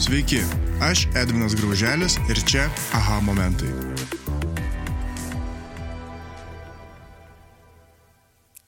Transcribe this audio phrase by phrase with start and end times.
[0.00, 0.38] Sveiki,
[0.80, 2.62] aš Edvinas Grauželis ir čia
[2.96, 3.68] aha momentai.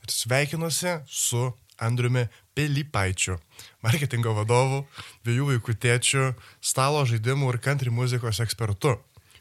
[0.04, 1.46] Ir sveikinuosi su
[1.80, 3.38] Andriumi Pilypaičiu,
[3.80, 4.82] marketingo vadovu,
[5.24, 6.26] dviejų vaikų tėčiu,
[6.60, 8.98] stalo žaidimų ir country muzikos ekspertu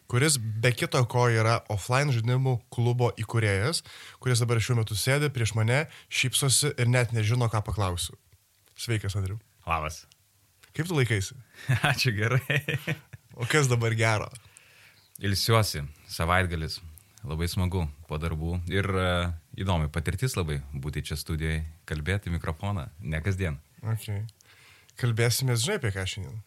[0.08, 3.84] kuris be kito ko yra offline žaidimų klubo įkūrėjas,
[4.24, 8.16] kuris dabar šiuo metu sėdi prieš mane, šypsosi ir net nežino, ką paklausiu.
[8.80, 9.40] Sveikas, Andriu.
[9.68, 10.06] Labas.
[10.76, 11.36] Kaip tu laikaisi?
[11.92, 12.62] Ačiū gerai.
[13.36, 14.30] O kas dabar gero?
[15.22, 16.80] Ilsiuosi, savaitgalis.
[17.28, 18.56] Labai smagu po darbų.
[18.74, 23.60] Ir uh, įdomi patirtis labai būti čia studijoje, kalbėti mikrofoną, ne kasdien.
[23.94, 24.24] Okay.
[24.98, 26.40] Kalbėsime, žinai, apie ką šiandien.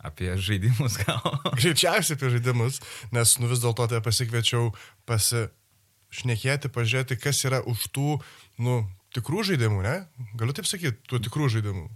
[0.00, 1.20] Apie žaidimus gal.
[1.60, 2.80] Greičiausiai apie žaidimus,
[3.12, 4.70] nes nu vis dėlto tai pasikviečiau
[5.10, 8.16] pasišnekėti, pažiūrėti, kas yra už tų,
[8.64, 8.80] nu,
[9.16, 9.96] tikrų žaidimų, ne?
[10.40, 11.90] Galiu taip sakyti, tų tikrų žaidimų.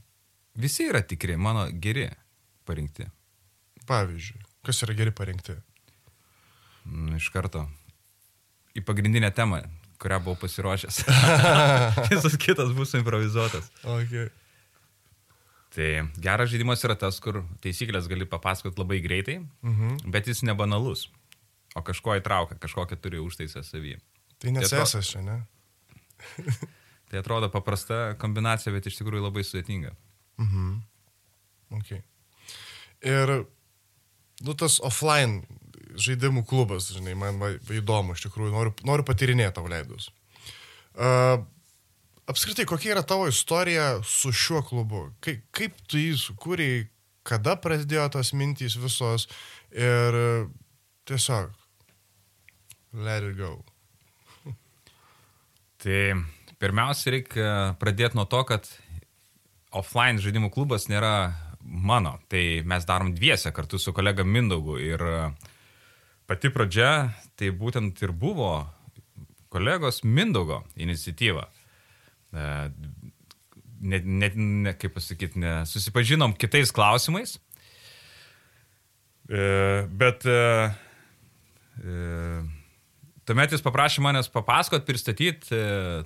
[0.54, 2.06] Visi yra tikri, mano geri
[2.64, 3.08] parinkti.
[3.88, 5.56] Pavyzdžiui, kas yra geri parinkti?
[6.84, 7.64] Nu, iš karto.
[8.74, 9.62] Į pagrindinę temą,
[10.02, 11.02] kurią buvau pasiruošęs.
[12.12, 13.70] Visas kitas bus improvizuotas.
[13.82, 14.30] Okay.
[15.74, 15.88] Tai
[16.22, 20.04] geras žaidimas yra tas, kur taisyklės gali papasakoti labai greitai, mhm.
[20.14, 21.08] bet jis nebanalus,
[21.74, 23.96] o kažko įtraukia, kažkokią turi užtaisę savį.
[24.38, 25.40] Tai nesesas čia, ne?
[27.10, 29.96] tai atrodo paprasta kombinacija, bet iš tikrųjų labai sudėtinga.
[30.40, 30.82] Mhm.
[31.80, 32.02] Okay.
[33.04, 33.32] Ir,
[34.44, 35.42] nu, tas offline
[36.00, 40.08] žaidimų klubas, žinai, man va, įdomu, iš tikrųjų, noriu, noriu patirinėti tau leidus.
[40.94, 41.42] Uh,
[42.30, 45.08] apskritai, kokia yra tavo istorija su šiuo klubu?
[45.24, 46.86] Kaip, kaip tu jį sukūrėjai,
[47.26, 49.28] kada prasidėjo tos mintys visos
[49.70, 50.18] ir
[51.08, 51.52] tiesiog
[52.94, 53.64] let it go.
[55.82, 56.14] tai
[56.62, 57.48] pirmiausia, reikia
[57.80, 58.68] pradėti nuo to, kad
[59.74, 62.18] offline žaidimų klubas nėra mano.
[62.30, 64.78] Tai mes darom dviese kartu su kolega Mindaugu.
[64.82, 65.04] Ir
[66.28, 68.56] pati pradžia tai būtent ir buvo
[69.54, 71.48] kolegos Mindaugo iniciatyva
[73.84, 77.36] net, net ne, kaip pasakyti, susipažinom kitais klausimais.
[79.24, 79.44] E,
[79.88, 80.38] bet e,
[81.80, 81.98] e,
[83.24, 85.62] tuomet jis paprašė manęs papasakot, pristatyti e,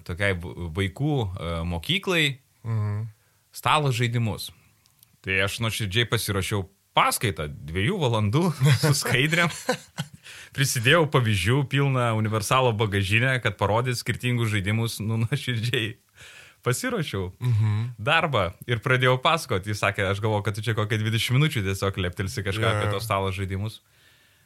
[0.06, 2.26] tokiai vaikų e, mokyklai
[2.62, 3.06] mhm.
[3.52, 4.50] Stalo žaidimus.
[5.24, 6.66] Tai aš nuoširdžiai pasirašiau
[6.96, 8.44] paskaitą dviejų valandų
[8.82, 9.52] su skaidrėm.
[10.56, 15.96] Prisidėjau pavyzdžių pilną universalo bagažinę, kad parodyt skirtingus žaidimus, nu, nuoširdžiai
[16.66, 17.92] pasiruošiau mhm.
[18.02, 19.70] darbą ir pradėjau pasakoti.
[19.72, 22.80] Jis sakė, aš galvoju, kad tu čia kokią 20 minučių tiesiog leptelsi kažką yeah.
[22.80, 23.80] apie tos stalo žaidimus.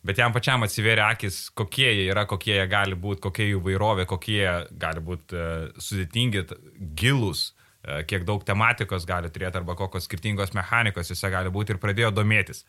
[0.02, 4.06] Bet jam pačiam atsivėrė akis, kokie jie yra, kokie jie gali būti, kokia jų vairovė,
[4.10, 6.42] kokie jie gali būti uh, sudėtingi,
[6.98, 11.82] gilus, uh, kiek daug tematikos gali turėti arba kokios skirtingos mechanikos jose gali būti ir
[11.82, 12.62] pradėjo domėtis.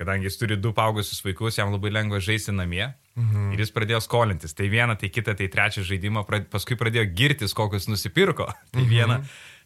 [0.00, 2.88] Kadangi jis turi du paaugusius vaikus, jam labai lengva žaisti namie.
[3.18, 3.52] Mhm.
[3.54, 4.56] Ir jis pradėjo skolintis.
[4.56, 8.48] Tai vieną, tai kitą, tai trečią žaidimą, paskui pradėjo girtis, kokius nusipirko.
[8.72, 8.90] Tai mhm.
[8.90, 9.18] vieną,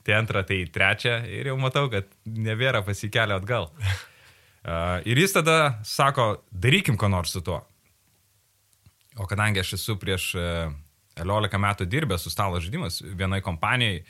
[0.06, 1.20] tai antrą, tai trečią.
[1.30, 3.70] Ir jau matau, kad nebėra pasikelio atgal.
[4.66, 7.62] Uh, ir jis tada sako, darykim ko nors su tuo.
[9.16, 10.74] O kadangi aš esu prieš uh,
[11.16, 14.02] 11 metų dirbęs su stalo žaidimas vienai kompanijai,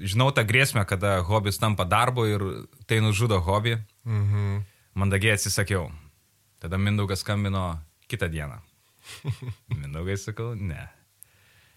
[0.00, 2.44] žinau tą grėsmę, kada hobis tampa darbu ir
[2.86, 3.78] tai nužudo hobį.
[4.06, 4.60] Mhm.
[4.98, 5.90] Mandagiai atsisakiau.
[6.58, 7.78] Tada Mindaugas skambino
[8.10, 8.58] kitą dieną.
[9.80, 10.88] Mindaugai sakau, ne.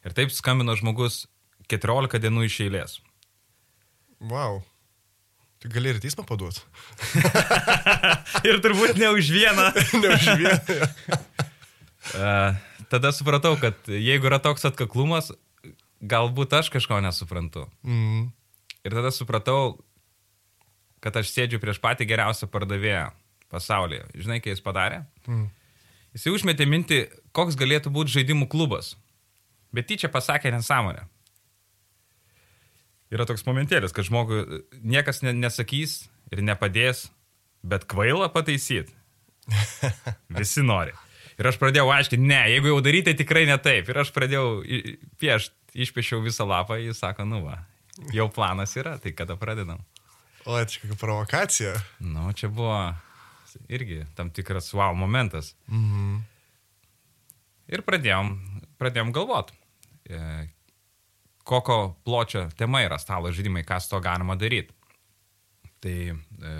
[0.06, 1.28] Ir taip skambino žmogus
[1.70, 2.98] 14 dienų iš eilės.
[4.22, 4.62] Wow.
[5.62, 6.64] Tu gali ir teismą paduoti.
[8.50, 9.68] ir turbūt ne už vieną.
[10.02, 10.88] ne už vieną.
[12.18, 12.58] uh,
[12.90, 15.30] tada supratau, kad jeigu yra toks atkaklumas,
[16.02, 17.68] galbūt aš kažko nesuprantu.
[17.86, 18.30] Mm.
[18.82, 19.78] Ir tada supratau,
[21.02, 23.10] kad aš sėdžiu prieš patį geriausią pardavėją
[23.54, 24.08] pasaulyje.
[24.18, 25.04] Žinai, ką jis padarė?
[25.28, 25.50] Mm.
[26.16, 27.02] Jis užmetė mintį,
[27.36, 28.96] koks galėtų būti žaidimų klubas.
[29.72, 31.06] Bet tyčia pasakė nesąmonę.
[33.12, 37.10] Yra toks momentėlis, kad žmogui niekas nesakys ir nepadės,
[37.64, 38.94] bet kvailą pataisyti.
[40.40, 40.96] Visi nori.
[41.40, 43.88] Ir aš pradėjau aiškinti, ne, jeigu jau daryti, tai tikrai ne taip.
[43.90, 44.46] Ir aš pradėjau
[45.20, 47.62] piešti, išpiešiau visą lapą, jis sako, nu va,
[48.16, 49.82] jau planas yra, tai kada pradedam.
[50.46, 51.74] O, čia kokia provokacija.
[52.00, 52.76] Nu, čia buvo
[53.70, 55.54] irgi tam tikras wow momentas.
[55.70, 56.22] Mhm.
[57.72, 58.34] Ir pradėjom,
[58.82, 59.54] pradėjom galvot,
[60.10, 60.48] e,
[61.48, 64.74] kokio pločio tema yra stalo žaidimai, kas to galima daryti.
[65.82, 66.56] Tai e,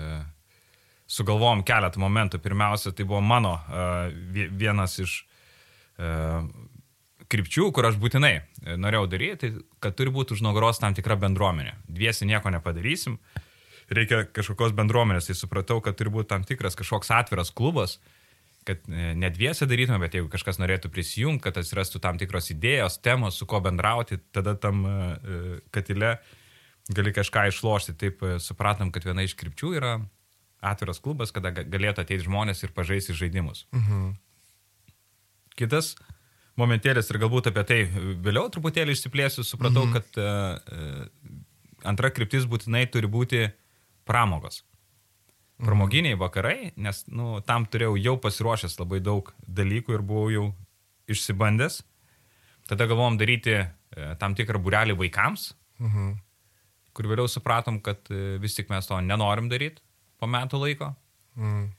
[1.12, 2.40] sugalvom keletą momentų.
[2.42, 5.18] Pirmiausia, tai buvo mano e, vienas iš
[5.98, 6.08] e,
[7.32, 8.34] krypčių, kur aš būtinai
[8.80, 9.52] norėjau daryti,
[9.82, 11.78] kad turi būti už nugaros tam tikra bendruomenė.
[11.88, 13.18] Dviesi nieko nepadarysim.
[13.92, 17.98] reikia kažkokios bendruomenės, tai supratau, kad turi būti tam tikras kažkoks atviras klubas,
[18.64, 23.00] kad e, ne dviese darytume, bet jeigu kažkas norėtų prisijungti, kad atsirastų tam tikros idėjos,
[23.02, 26.16] temos, su ko bendrauti, tada tam e, e, katile
[26.92, 27.96] gali kažką išlošti.
[27.98, 29.96] Taip supratom, kad viena iš krypčių yra
[30.62, 33.66] atviras klubas, kada galėtų ateiti žmonės ir pažaisti žaidimus.
[33.74, 34.12] Mhm.
[35.58, 35.96] Kitas
[36.60, 37.78] momentėlis ir galbūt apie tai
[38.24, 39.94] vėliau truputėlį išsiplėsiu, supratau, mhm.
[39.96, 41.40] kad uh,
[41.88, 43.46] antra kryptis būtinai turi būti
[44.08, 44.62] pramogos.
[45.62, 50.46] Pramoginiai vakarai, nes nu, tam turėjau jau pasiruošęs labai daug dalykų ir buvau jau
[51.12, 51.82] išsibandęs.
[52.66, 53.66] Tada galvom daryti e,
[54.18, 55.52] tam tikrą burelį vaikams,
[55.82, 56.16] mhm.
[56.96, 59.84] kur vėliau supratom, kad e, vis tik mes to nenorim daryti
[60.18, 60.90] po metų laiko.
[61.38, 61.70] Mhm.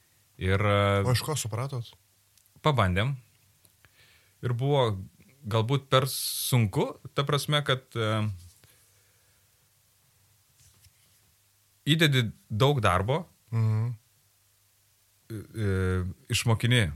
[0.43, 0.65] Ir...
[1.03, 1.91] O iš ko supratot?
[2.63, 3.17] Pabandėm.
[4.43, 4.85] Ir buvo
[5.43, 8.27] galbūt per sunku, ta prasme, kad uh,
[11.85, 13.93] įdedi daug darbo, mhm.
[16.31, 16.91] išmokini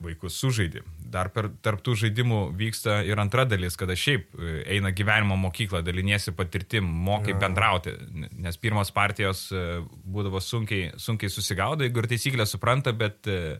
[0.00, 0.82] vaikus sužaidži.
[1.12, 4.32] Dar per tarptų žaidimų vyksta ir antra dalis, kada šiaip
[4.64, 7.40] eina gyvenimo mokykla, daliniesi patirtim, mokai ja.
[7.42, 7.92] bendrauti,
[8.40, 13.58] nes pirmos partijos būdavo sunkiai, sunkiai susigaudo, jeigu ir taisyklę supranta, bet e,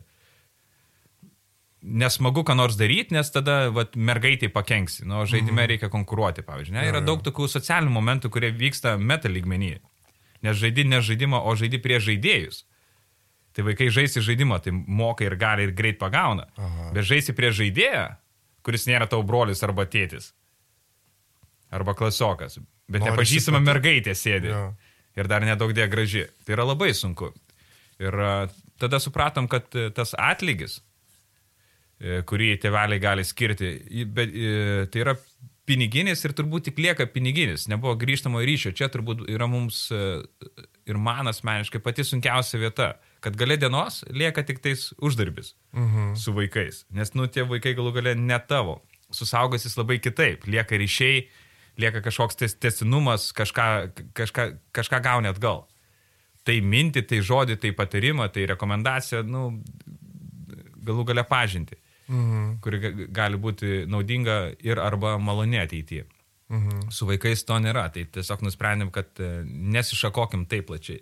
[1.81, 5.69] nesmagu ką nors daryti, nes tada vat, mergaitai pakenksi, nu, žaidime mhm.
[5.73, 6.75] reikia konkuruoti, pavyzdžiui.
[6.77, 6.87] Ne?
[6.91, 9.81] Yra daug tokių socialinių momentų, kurie vyksta meta lygmenyje.
[10.45, 12.63] Nes žaidi ne žaidimą, o žaidi prie žaidėjus.
[13.51, 16.47] Tai vaikai žaisi žaidimą, tai moka ir gali ir greit pagauna.
[16.57, 16.91] Aha.
[16.95, 18.05] Bet žaisi prie žaidėją,
[18.65, 20.31] kuris nėra tavo brolis arba tėtis.
[21.71, 22.59] Arba klasiokas.
[22.91, 23.67] Bet Nori nepažįstama pat...
[23.67, 24.51] mergaitė sėdi.
[24.53, 24.69] Ja.
[25.19, 26.25] Ir dar nedaug dė graži.
[26.45, 27.33] Tai yra labai sunku.
[28.01, 28.15] Ir
[28.81, 30.79] tada supratom, kad e, tas atlygis,
[32.01, 33.75] kurį tėveliai gali skirti,
[34.09, 35.13] bet, e, tai yra
[35.69, 38.73] piniginis ir turbūt tik lieka piniginis, nebuvo grįžtamo ryšio.
[38.77, 40.21] Čia turbūt yra mums e,
[40.89, 46.15] ir man asmeniškai pati sunkiausia vieta, kad gale dienos lieka tik tais uždarbis mhm.
[46.17, 48.79] su vaikais, nes, nu, tie vaikai galų gale ne tavo,
[49.13, 51.27] su saugosis labai kitaip, lieka ryšiai,
[51.81, 53.67] lieka kažkoks tes, tesinumas, kažką,
[54.17, 55.67] kažką, kažką gauni atgal.
[56.41, 59.61] Tai minti, tai žodį, tai patarimą, tai rekomendacija, nu,
[60.81, 61.77] galų gale pažinti
[62.11, 62.57] mhm.
[62.63, 66.05] kuri gali būti naudinga ir arba maloni ateityje.
[66.51, 66.89] Mhm.
[66.91, 70.99] Su vaikais to nėra, tai tiesiog nusprendėm, kad e, nesišakokim taip plačiai.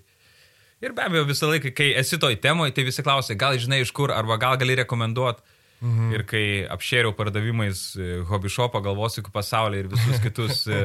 [0.80, 3.92] Ir be abejo, visą laiką, kai esi toj temoje, tai visi klausia, gal žinai iš
[3.96, 5.58] kur, arba gal gali rekomenduoti.
[5.80, 6.12] Mhm.
[6.12, 6.44] Ir kai
[6.76, 10.84] apšėriau pardavimais e, hobby shopą, galvosiu pasaulį ir visus kitus e,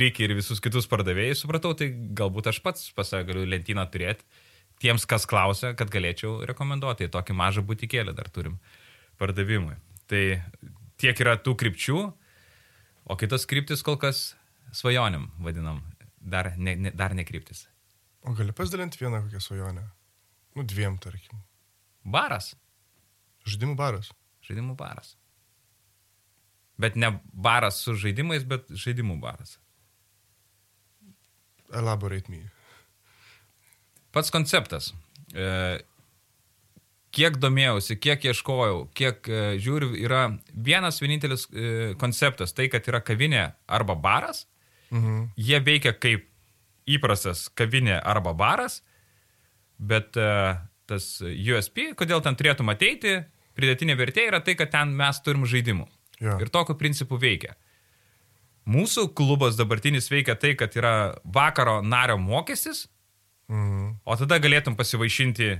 [0.00, 4.24] reikia ir visus kitus pardavėjus, supratau, tai galbūt aš pats pas save galiu lentyną turėti
[4.82, 7.06] tiems, kas klausia, kad galėčiau rekomenduoti.
[7.06, 8.56] Tai tokį mažą butikėlį dar turim.
[8.56, 8.73] Mhm
[9.20, 9.76] pardavimui.
[10.10, 10.22] Tai
[11.00, 11.98] tiek yra tų krypčių,
[13.04, 14.32] o kitos kryptis kol kas
[14.74, 15.82] svajonėm vadinam,
[16.18, 17.66] dar ne, ne, dar ne kryptis.
[18.24, 19.84] O gali pasidalinti vieną kokią svajonę?
[20.56, 21.42] Nu, dviem, tarkim.
[22.04, 22.54] Baras.
[23.44, 24.10] Žaidimų baras.
[24.44, 25.14] Žaidimų baras.
[26.80, 29.58] Bet ne baras su žaidimais, bet žaidimų baras.
[31.74, 32.40] Elaborate me.
[34.14, 34.92] Pats konceptas.
[35.34, 35.46] E,
[37.14, 43.00] kiek domėjausi, kiek ieškojau, kiek e, žiūriu, yra vienas vienintelis e, konceptas, tai kad yra
[43.04, 44.44] kavinė arba baras,
[44.90, 45.28] mhm.
[45.38, 46.26] jie veikia kaip
[46.90, 48.82] įprastas kavinė arba baras,
[49.78, 50.30] bet e,
[50.90, 53.22] tas USP, kodėl ten turėtum ateiti,
[53.56, 55.86] pridėtinė vertė yra tai, kad ten mes turim žaidimų.
[56.22, 56.38] Ja.
[56.42, 57.54] Ir tokiu principu veikia.
[58.70, 62.86] Mūsų klubas dabartinis veikia tai, kad yra vakaro nario mokestis,
[63.52, 64.00] mhm.
[64.04, 65.54] o tada galėtum pasivaišinti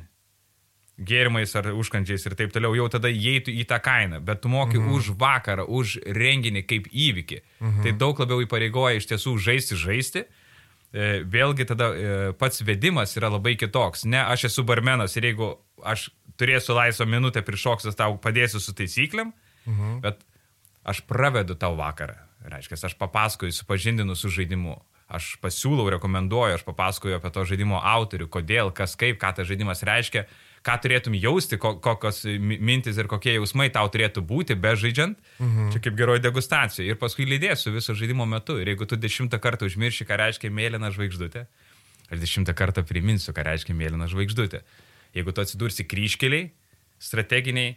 [0.99, 4.79] gėrimais ar užkandžiais ir taip toliau, jau tada įeitų į tą kainą, bet tu moki
[4.79, 4.93] mhm.
[4.95, 7.41] už vakarą, už renginį kaip įvykį.
[7.59, 7.83] Mhm.
[7.87, 10.25] Tai daug labiau įpareigoja iš tiesų žaisti, žaisti.
[10.95, 14.07] E, vėlgi tada e, pats vedimas yra labai kitoks.
[14.07, 19.35] Ne, aš esu barmenas ir jeigu aš turėsiu laisvą minutę prišoksas, tau padėsiu su taisyklėm,
[19.67, 19.99] mhm.
[20.07, 20.23] bet
[20.87, 22.21] aš pravedu tau vakarą.
[22.45, 24.77] Reiškia, aš papasakoju, supažindinu su žaidimu.
[25.15, 29.83] Aš pasiūlau, rekomenduoju, aš papasakoju apie to žaidimo autorių, kodėl, kas kaip, ką tas žaidimas
[29.85, 30.25] reiškia
[30.65, 35.21] ką turėtum jausti, ko, kokios mintis ir kokie jausmai tau turėtų būti, be žaidžiant.
[35.39, 35.71] Mhm.
[35.75, 36.87] Čia kaip geroji degustacija.
[36.89, 38.57] Ir paskui lydėsiu viso žaidimo metu.
[38.61, 41.47] Ir jeigu tu dešimtą kartą užmirši, ką reiškia mėlyna žvaigždutė,
[42.09, 44.65] aš dešimtą kartą priminsiu, ką reiškia mėlyna žvaigždutė.
[45.15, 46.49] Jeigu tu atsidursi kryškeliai,
[47.03, 47.77] strateginiai,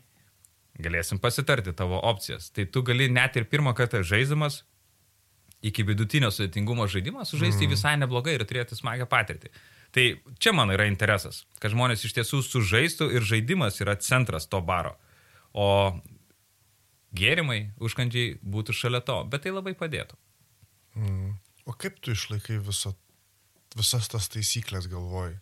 [0.80, 2.52] galėsim pasitarti tavo opcijas.
[2.54, 4.64] Tai tu gali net ir pirmą kartą žaidimas
[5.66, 7.74] iki vidutinio sudėtingumo žaidimą sužaisti mm.
[7.74, 9.52] visai neblogai ir turėti smagią patirtį.
[9.98, 10.06] Tai
[10.38, 14.94] čia mano yra interesas, kad žmonės iš tiesų sužaistų ir žaidimas yra centras to baro.
[15.58, 15.66] O
[17.18, 20.20] gėrimai, užkandžiai būtų šalia to, bet tai labai padėtų.
[21.02, 21.34] Mm.
[21.66, 22.94] O kaip tu išlaikai visą
[23.78, 25.36] visas tas taisyklės galvoj.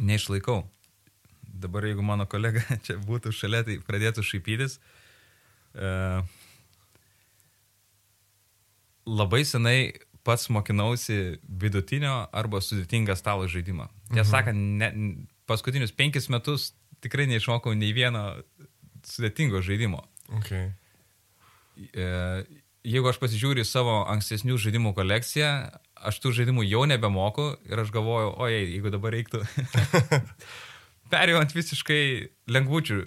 [0.00, 0.62] Neišlaikau.
[1.42, 4.78] Dabar jeigu mano kolega čia būtų šalia, tai pradėtų šaipytis.
[5.70, 6.24] Uh,
[9.06, 9.92] labai senai
[10.30, 13.90] pats mokinausi vidutinio arba sudėtingą stalo žaidimą.
[14.12, 14.30] Tiesą mhm.
[14.30, 14.90] sakant, ne,
[15.50, 16.70] paskutinius penkis metus
[17.02, 18.24] tikrai neišmokau nei vieno
[19.06, 20.04] sudėtingo žaidimo.
[20.40, 20.70] Okay.
[21.96, 22.08] E,
[22.86, 25.52] jeigu aš pasižiūriu savo ankstesnių žaidimų kolekciją,
[26.10, 29.42] aš tų žaidimų jau nebemoku ir aš galvoju, ojei, jeigu dabar reiktų
[31.12, 32.02] perėjau ant visiškai
[32.52, 33.00] lengvučių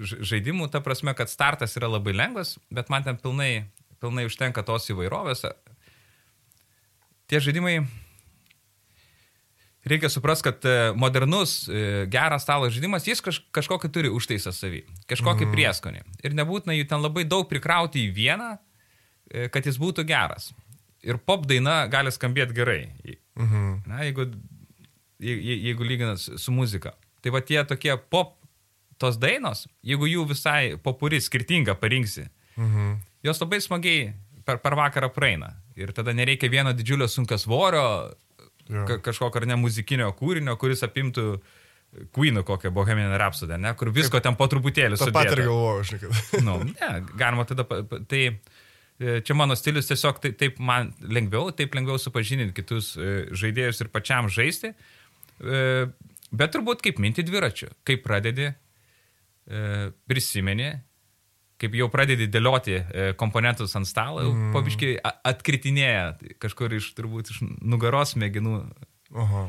[0.00, 3.66] žaidimų, ta prasme, kad startas yra labai lengvas, bet man ten pilnai,
[4.00, 5.44] pilnai užtenka tos įvairovės,
[7.30, 7.78] tie žaidimai,
[9.86, 14.82] reikia suprasti, kad e, modernus, e, geras stalo žaidimas, jis kaž, kažkokį turi užtaisą savį,
[15.10, 15.54] kažkokį mm.
[15.54, 16.02] prieskonį.
[16.26, 18.50] Ir nebūtina jų ten labai daug prikrauti į vieną,
[19.30, 20.50] e, kad jis būtų geras.
[21.06, 22.82] Ir pop daina gali skambėti gerai.
[23.38, 23.76] Mm -hmm.
[23.88, 24.26] Na, jeigu,
[25.18, 26.92] je, jeigu lyginat su muzika.
[27.22, 28.36] Tai va tie tokie pop
[28.98, 32.98] tos dainos, jeigu jų visai popuri skirtingą parinksi, mm -hmm.
[33.22, 34.12] jos labai smagiai
[34.44, 35.54] per, per vakarą praeina.
[35.80, 37.84] Ir tada nereikia vieno didžiulio sunkas svorio,
[38.68, 41.26] ka, kažkokio ar ne muzikinio kūrinio, kuris apimtų
[42.14, 45.16] Queen'ų kokią Bohemian Rhapsody, ne, kur visko ten po truputėlį sudėta.
[45.16, 46.42] Pat ir galvoju, aš nekada.
[46.46, 47.66] nu, ne, galima tada,
[48.06, 53.24] tai e, čia mano stilius tiesiog taip, taip man lengviau, taip lengviau supažinti kitus e,
[53.34, 55.64] žaidėjus ir pačiam žaisti, e,
[56.30, 58.52] bet turbūt kaip minti dviračiu, kaip pradedi,
[60.06, 60.68] prisimeni
[61.60, 64.52] kaip jau pradedi dėlioti e, komponentus ant stalo, mm.
[64.56, 64.92] pabiškai
[65.32, 68.62] atkritinėja kažkur iš turbūt iš nugaros mėginų.
[69.20, 69.48] Aha.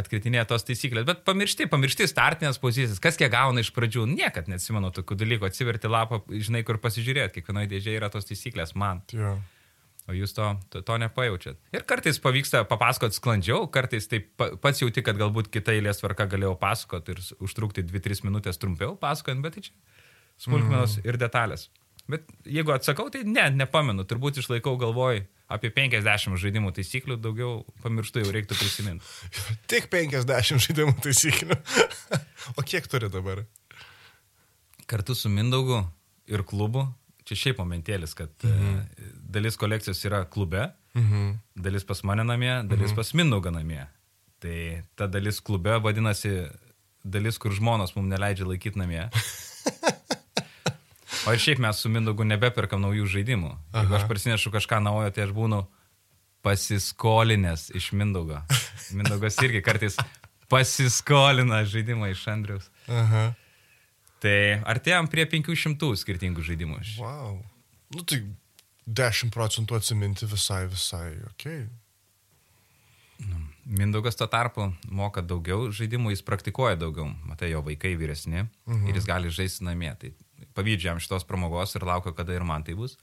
[0.00, 4.88] Atkritinėja tos taisyklės, bet pamiršti, pamiršti startinės pozicijas, kas kiek gauna iš pradžių, niekad neatsimenu
[4.96, 9.02] tokių dalykų, atsiverti lapą, žinai, kur pasižiūrėti, kiekvienoje dėžėje yra tos taisyklės man.
[9.12, 9.42] Yeah.
[10.10, 11.60] O jūs to, to, to nepajaučiat.
[11.76, 16.56] Ir kartais pavyksta papasakoti sklandžiau, kartais taip pats jauti, kad galbūt kita eilės tvarka galėjau
[16.58, 19.76] pasakoti ir užtrukti 2-3 minutės trumpiau pasakojant, bet tai čia
[20.42, 21.08] smulkmenos mm.
[21.08, 21.68] ir detalės.
[22.10, 25.22] Bet jeigu atsakau, tai ne, nepamenu, turbūt išlaikau galvoj
[25.52, 29.06] apie 50 žaidimų taisyklių, daugiau pamirštu jau reiktų prisiminti.
[29.70, 31.58] Tik 50 žaidimų taisyklių.
[32.58, 33.44] o kiek turi dabar?
[34.90, 35.84] Kartu su Mindaugu
[36.28, 36.88] ir klubu,
[37.28, 38.78] čia šiaip momentėlis, kad mhm.
[38.82, 41.38] Mm dalis kolekcijos yra klube, mhm.
[41.56, 42.98] dalis pas mane namie, dalis mhm.
[42.98, 43.86] pas Mindaugą namie.
[44.42, 44.56] Tai
[44.98, 46.34] ta dalis klube vadinasi
[47.02, 49.06] dalis, kur žmonos mums neleidžia laikyti namie.
[51.26, 53.52] O ir šiaip mes su Mindogu nebeperkam naujų žaidimų.
[53.52, 53.84] Aha.
[53.84, 55.60] Jeigu aš prasinešu kažką naujo, tai aš būnu
[56.42, 58.40] pasiskolinęs iš Mindogo.
[58.96, 59.96] Mindogas irgi kartais
[60.50, 62.68] pasiskolina žaidimą iš Andrius.
[62.90, 63.30] Aha.
[64.22, 64.38] Tai
[64.74, 66.80] artėjom prie 500 skirtingų žaidimų.
[67.02, 67.38] Wow.
[67.94, 68.22] Nu tai
[68.86, 71.46] 10 procentų atsiminti visai, visai, ok.
[73.22, 73.38] Nu,
[73.78, 77.12] Mindaugas to tarpu moka daugiau žaidimų, jis praktikuoja daugiau.
[77.28, 78.88] Matai, jo vaikai vyresni -huh.
[78.88, 79.94] ir jis gali žaisti namie.
[79.94, 80.10] Tai
[80.56, 82.96] pavydžiam šitos pramogos ir laukia, kada ir man tai bus.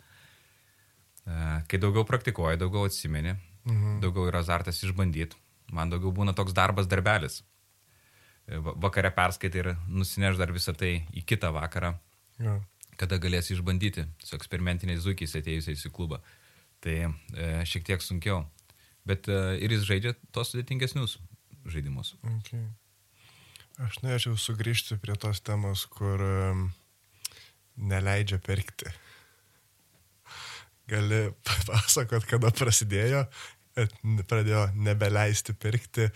[1.25, 1.35] E,
[1.69, 3.35] kai daugiau praktikuoji, daugiau atsimeni,
[3.67, 3.99] mhm.
[4.03, 5.37] daugiau yra azartas išbandyti,
[5.75, 7.41] man daugiau būna toks darbas darbelis.
[8.49, 11.93] E, vakare perskaitai ir nusineš dar visą tai į kitą vakarą,
[12.41, 12.59] ja.
[12.97, 16.21] kada galėsi išbandyti su eksperimentiniais zukiais atėjusiais į klubą.
[16.79, 17.11] Tai e,
[17.67, 18.45] šiek tiek sunkiau.
[19.07, 21.17] Bet e, ir jis žaidžia tos sudėtingesnius
[21.69, 22.15] žaidimus.
[22.39, 22.63] Okay.
[23.79, 26.65] Aš norėčiau sugrįžti prie tos temos, kur um,
[27.79, 28.91] neleidžia pirkti.
[30.89, 33.25] Gali papasakot, kada prasidėjo,
[34.29, 36.09] pradėjo nebeleisti pirkti.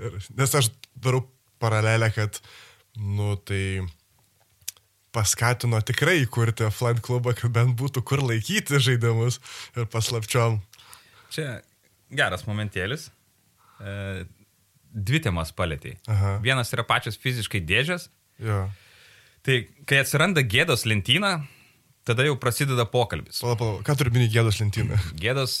[0.00, 1.24] Ir, nes aš darau
[1.60, 2.40] paralelę, kad,
[2.96, 3.82] nu, tai
[5.14, 9.40] paskatino tikrai įkurti offline klubą, kad bent būtų kur laikyti žaidimus
[9.76, 10.60] ir paslapčiom.
[11.34, 11.60] Čia
[12.14, 13.08] geras momentėlis.
[13.80, 14.24] E,
[14.90, 15.98] dvi temas palėtėjai.
[16.44, 18.08] Vienas yra pačios fiziškai dėžės.
[18.42, 18.64] Jo.
[19.46, 19.56] Tai
[19.88, 21.38] kai atsiranda gėdos lentyna,
[22.08, 23.40] tada jau prasideda pokalbis.
[23.40, 24.98] Pala, pala, ką turi minėti gėdos lentyna?
[25.20, 25.60] Gėdos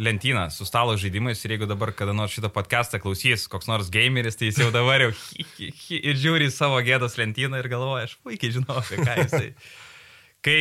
[0.00, 4.38] lentyna su stalo žaidimais ir jeigu dabar kada nors šitą podcastą klausys koks nors gameris,
[4.40, 7.68] tai jis jau dabar jau hi, hi, hi, ir žiūri į savo gėdos lentyną ir
[7.72, 9.50] galvoja, aš puikiai žinau apie ką jisai.
[10.44, 10.60] Kai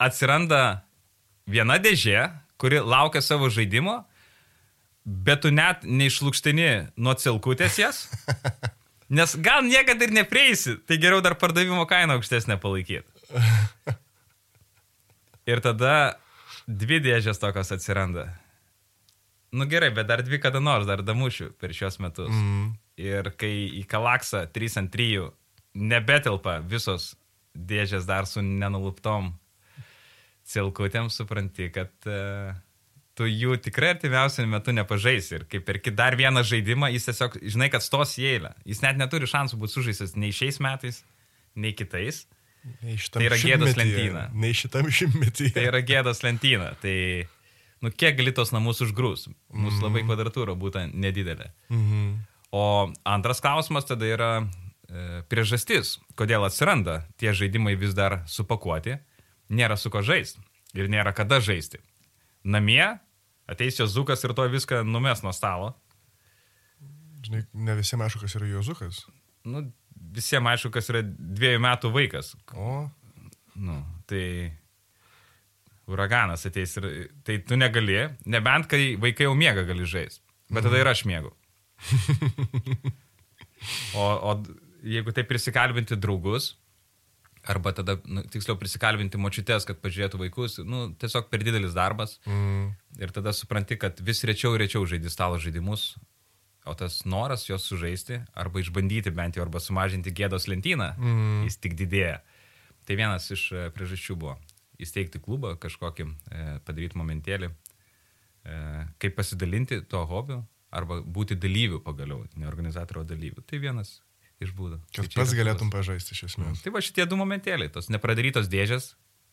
[0.00, 0.62] atsiranda
[1.50, 4.00] viena dėžė, kuri laukia savo žaidimo,
[5.04, 8.06] bet tu net neišlūkštini nuo cilkutės jas,
[9.12, 13.04] Nes gal niekada ir neprieisi, tai geriau dar pardavimo kainą aukštesnę palaikyti.
[15.52, 16.14] Ir tada
[16.64, 18.28] dvi dėžės tokios atsiranda.
[19.52, 22.30] Nu gerai, bet dar dvi kada nors, dar damušiu per šios metus.
[22.32, 22.70] Mm.
[23.02, 23.52] Ir kai
[23.82, 25.26] į kalaksą 3 ant 3
[25.76, 27.12] nebetelpa visos
[27.52, 29.32] dėžės dar su nenuluptom
[30.48, 32.54] cilkutėm, supranti, kad uh,
[33.18, 35.34] tu jų tikrai artimiausiu metu nepažaisi.
[35.38, 38.54] Ir kai perki dar vieną žaidimą, jis tiesiog, žinai, kad stos į eilę.
[38.68, 41.02] Jis net neturi šansų būti sužaisęs nei šiais metais,
[41.54, 42.24] nei kitais.
[42.82, 44.28] Nei Tai yra gėdos lentyna.
[44.38, 45.54] Nei šitam šimtmetyje.
[45.56, 46.72] Tai yra gėdos lentyna.
[46.82, 46.96] Tai,
[47.82, 49.26] nu, kiek gali tos namus užgrūs?
[49.50, 51.50] Mūsų labai kvadratūra būtų nedidelė.
[51.72, 52.12] Mhm.
[52.52, 52.64] O
[53.08, 58.98] antras klausimas tada yra e, priežastis, kodėl atsiranda tie žaidimai vis dar supakuoti,
[59.48, 60.42] nėra su ko žaisti
[60.76, 61.80] ir nėra kada žaisti.
[62.44, 62.84] Namie
[63.50, 65.74] ateis jos zukas ir to viską numes nuo stalo.
[67.22, 69.04] Žinai, ne visiems aišku, kas yra Jozukas.
[69.46, 69.62] Nu,
[70.16, 72.32] visiems aišku, kas yra dviejų metų vaikas.
[72.58, 72.88] O,
[73.54, 74.52] Nu, tai
[75.92, 76.86] uraganas ateis ir
[77.26, 80.22] tai tu negali, nebent kai vaikai jau miega gali žaisti.
[80.52, 81.34] Bet tada ir aš mėgau.
[83.94, 84.30] O, o
[84.82, 86.48] jeigu tai prisikalbinti draugus,
[87.42, 92.18] arba tada, nu, tiksliau, prisikalbinti močiutės, kad pažiūrėtų vaikus, nu, tiesiog per didelis darbas.
[92.26, 92.70] mm,
[93.02, 95.96] Ir tada supranti, kad vis rečiau ir rečiau žaidži stalo žaidimus,
[96.64, 101.58] o tas noras juos sužaisti, arba išbandyti bent jau, arba sumažinti gėdos lentyną, mm, jis
[101.58, 102.20] tik didėja.
[102.86, 104.36] Tai vienas iš e, priežasčių buvo
[104.82, 108.56] įsteigti klubą, kažkokį e, padaryti momentėlį, e,
[109.02, 113.44] kaip pasidalinti tuo hobiu, arba būti dalyviu pagaliau, ne organizatorių, o dalyviu.
[113.46, 114.00] Tai vienas
[114.46, 114.80] iš būdų.
[114.94, 115.78] kad Tai pats galėtum būdas.
[115.78, 116.62] pažaisti iš esmės.
[116.64, 118.92] Tai va šitie du momentėliai, tos nepradarytos dėžės,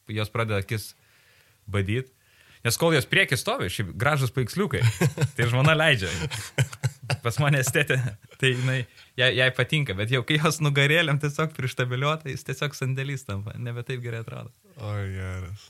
[0.10, 0.94] jos pradeda akis
[1.70, 2.12] badyti.
[2.66, 4.82] Nes kol jos prieki stovi, šiaip gražus paiksliukai,
[5.38, 6.10] tai žmona leidžia.
[7.24, 7.96] Pas mane estetė,
[8.38, 8.80] tai jinai,
[9.18, 13.86] jai, jai patinka, bet jau kai jos nugarėlėm tiesiog prištabiliuota, jis tiesiog sandėlys tampa, nebe
[13.88, 14.52] taip gerai atrodo.
[14.76, 15.70] O, geras.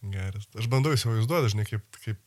[0.00, 0.48] Geras.
[0.56, 2.18] Aš bandau įsivaizduoti, žinai, kaip, kaip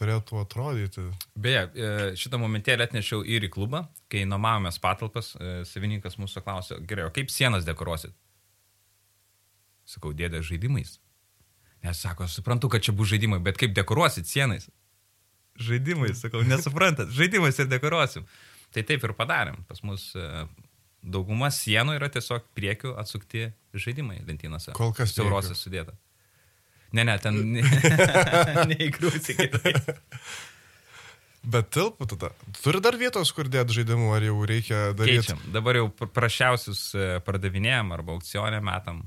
[0.00, 1.04] turėtų atrodyti.
[1.38, 6.80] Beje, e, šitą momentėlį atnešiau ir į klubą, kai nuomavomės patalpas, e, savininkas mūsų klausė,
[6.88, 8.16] gerai, o kaip sienas dekoruosit?
[9.88, 10.98] Sakau, dėdė žaidimais.
[11.84, 14.68] Nes sako, suprantu, kad čia bus žaidimai, bet kaip dekoruosit sienais?
[15.60, 18.26] Žaidimais, sakau, nesuprantat, žaidimais ir dekoruosim.
[18.70, 19.64] Tai taip ir padarėm.
[19.68, 20.44] Pas mus e,
[21.02, 24.74] dauguma sienų yra tiesiog priekių atsukti žaidimai lentynose.
[24.76, 25.96] Kol kas Siaurosios sudėta.
[26.92, 27.36] Ne, ne, ten
[28.72, 29.74] neįgrūsi kitai.
[31.40, 32.32] Bet tilpų tada.
[32.60, 35.22] Turi dar vietos, kur dėt žaidimų, ar jau reikia daryti?
[35.22, 35.40] Keičiam.
[35.54, 39.00] Dabar jau pr- prašiausius e, pardavinėjom arba aukcionė metam.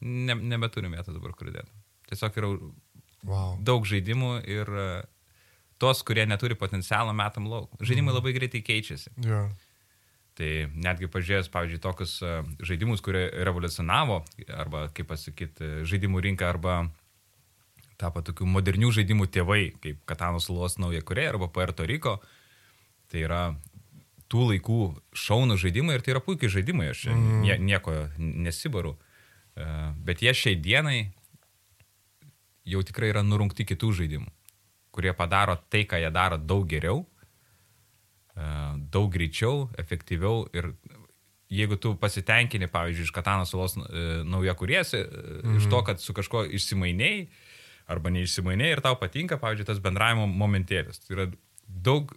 [0.00, 1.68] Ne, nebeturim vietos dabar kur dėti.
[2.10, 2.52] Tiesiog yra
[3.24, 3.54] Wow.
[3.64, 4.86] daug žaidimų ir e,
[5.80, 7.70] tos, kurie neturi potencialą metam lauk.
[7.80, 8.18] Žaidimai Mhm.
[8.18, 9.12] labai greitai keičiasi.
[9.24, 9.46] Jo.
[10.36, 12.32] Tai netgi pažiūrėjus, pavyzdžiui, tokius e,
[12.64, 14.22] žaidimus, kurie revoliucionavo,
[14.56, 16.78] arba, kaip pasakyti, žaidimų rinką, arba
[18.00, 22.18] tapo tokių modernių žaidimų tėvai, kaip Katanos salos nauja kurė arba Puerto Riko.
[23.10, 23.42] Tai yra
[24.32, 24.78] tų laikų
[25.14, 27.40] šaunų žaidimai ir tai yra puikiai žaidimai, aš Mhm.
[27.42, 28.96] nie, nieko nesibaru.
[29.56, 31.12] E, Bet jie šiai dienai
[32.64, 34.30] jau tikrai yra nurungti kitų žaidimų,
[34.90, 37.06] kurie padaro tai, ką jie daro daug geriau,
[38.36, 38.42] e,
[38.90, 40.74] daug greičiau, efektyviau ir
[41.50, 45.58] jeigu tu pasitenkini, pavyzdžiui, iš Katanos salos e, nauja kuriesi, mhm.
[45.58, 47.28] iš to, kad su kažko išsimainėjai
[47.90, 51.02] arba neišsimainėjai ir tau patinka, pavyzdžiui, tas bendravimo momentėlis.
[51.04, 51.26] Tai yra
[51.68, 52.14] daug,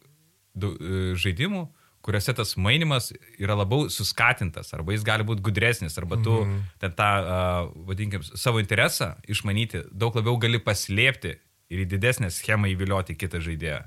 [0.55, 1.65] daug e, žaidimų,
[2.07, 6.61] kuriuose tas mainimas yra labiau suskatintas, arba jis gali būti gudresnis, arba tu mhm.
[6.79, 11.33] ten tą, uh, vadinkim, savo interesą išmanyti daug labiau gali paslėpti
[11.67, 13.81] ir į didesnę schemą įvilioti kitą žaidėją.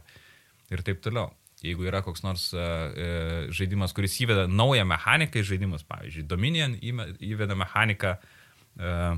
[0.71, 1.31] Ir taip toliau.
[1.65, 6.77] Jeigu yra koks nors uh, uh, žaidimas, kuris įveda naują mechaniką į žaidimus, pavyzdžiui, Dominion
[6.81, 9.17] įveda mechaniką uh,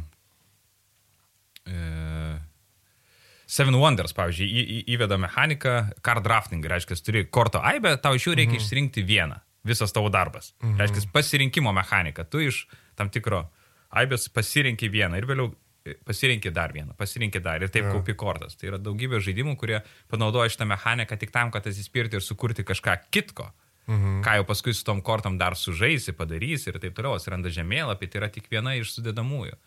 [3.52, 5.72] Seven Wonders, pavyzdžiui, į, į, įveda mechaniką
[6.04, 8.62] card drafting, reiškia, turi korto aibę, tau iš jų reikia mhm.
[8.62, 10.54] išsirinkti vieną, visas tavo darbas.
[10.62, 10.78] Mhm.
[10.80, 12.64] Reiškia, pasirinkimo mechanika, tu iš
[12.96, 13.44] tam tikro
[13.92, 15.50] aibės pasirinki vieną ir vėliau
[15.84, 17.98] e, pasirinki dar vieną, pasirinki dar ir taip Jo.
[17.98, 18.56] kaupi kortas.
[18.56, 22.96] Tai yra daugybė žaidimų, kurie panaudoja šitą mechaniką tik tam, kad atsispirti ir sukurti kažką
[23.12, 23.50] kitko.
[23.90, 24.20] Mhm.
[24.24, 28.22] Ką jau paskui su tom kortom dar sužaisi, padarysi ir taip toliau, atsiranda žemėlapį, tai
[28.22, 29.58] yra tik viena iš sudėdamųjų.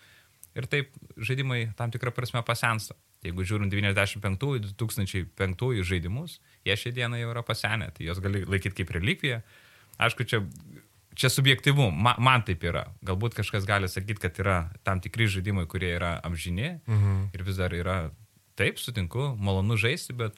[0.56, 2.96] Ir taip žaidimai tam tikrą prasme pasensta.
[3.26, 8.92] Jeigu žiūrint 95-2005 žaidimus, jie šią dieną jau yra pasenę, tai juos gali laikyti kaip
[8.96, 9.40] relikviją.
[9.98, 10.42] Aišku, čia,
[11.18, 12.86] čia subjektivu, man, man taip yra.
[13.08, 17.30] Galbūt kažkas gali sakyti, kad yra tam tikri žaidimai, kurie yra amžini Mhm.
[17.34, 18.12] ir vis dar yra,
[18.56, 20.34] taip, sutinku, malonu žaisti, bet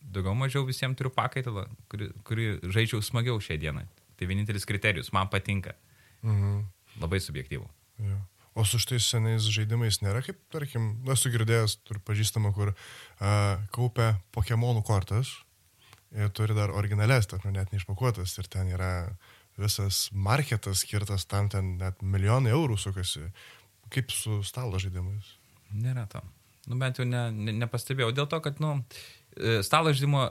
[0.00, 3.82] daugiau mažiau visiems turiu pakaitalą, kurį, kurį žaidžiau smagiau šią dieną.
[4.16, 5.74] Tai vienintelis kriterijus, man patinka.
[6.22, 6.64] Mhm.
[7.00, 7.68] Labai subjektyvu.
[8.00, 8.16] Jo.
[8.56, 14.14] O su šitais senais žaidimais nėra kaip, tarkim, esu girdėjęs, turiu pažįstamą, kur uh, kaupia
[14.32, 15.34] Pokemonų kortas
[16.16, 18.92] ir turi dar originales, tarp net neišpakuotas ir ten yra
[19.60, 23.26] visas marketas skirtas tam, ten net milijonai eurų sukasi.
[23.92, 25.28] Kaip su stalo žaidimais?
[25.76, 26.22] Nėra to.
[26.66, 28.14] Nu, bent jau ne, ne, nepastebėjau.
[28.16, 28.72] Dėl to, kad, nu,
[29.36, 30.30] e, stalo žaidimo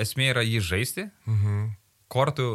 [0.00, 1.68] esmė yra jį žaisti, Mhm.
[2.08, 2.48] kortų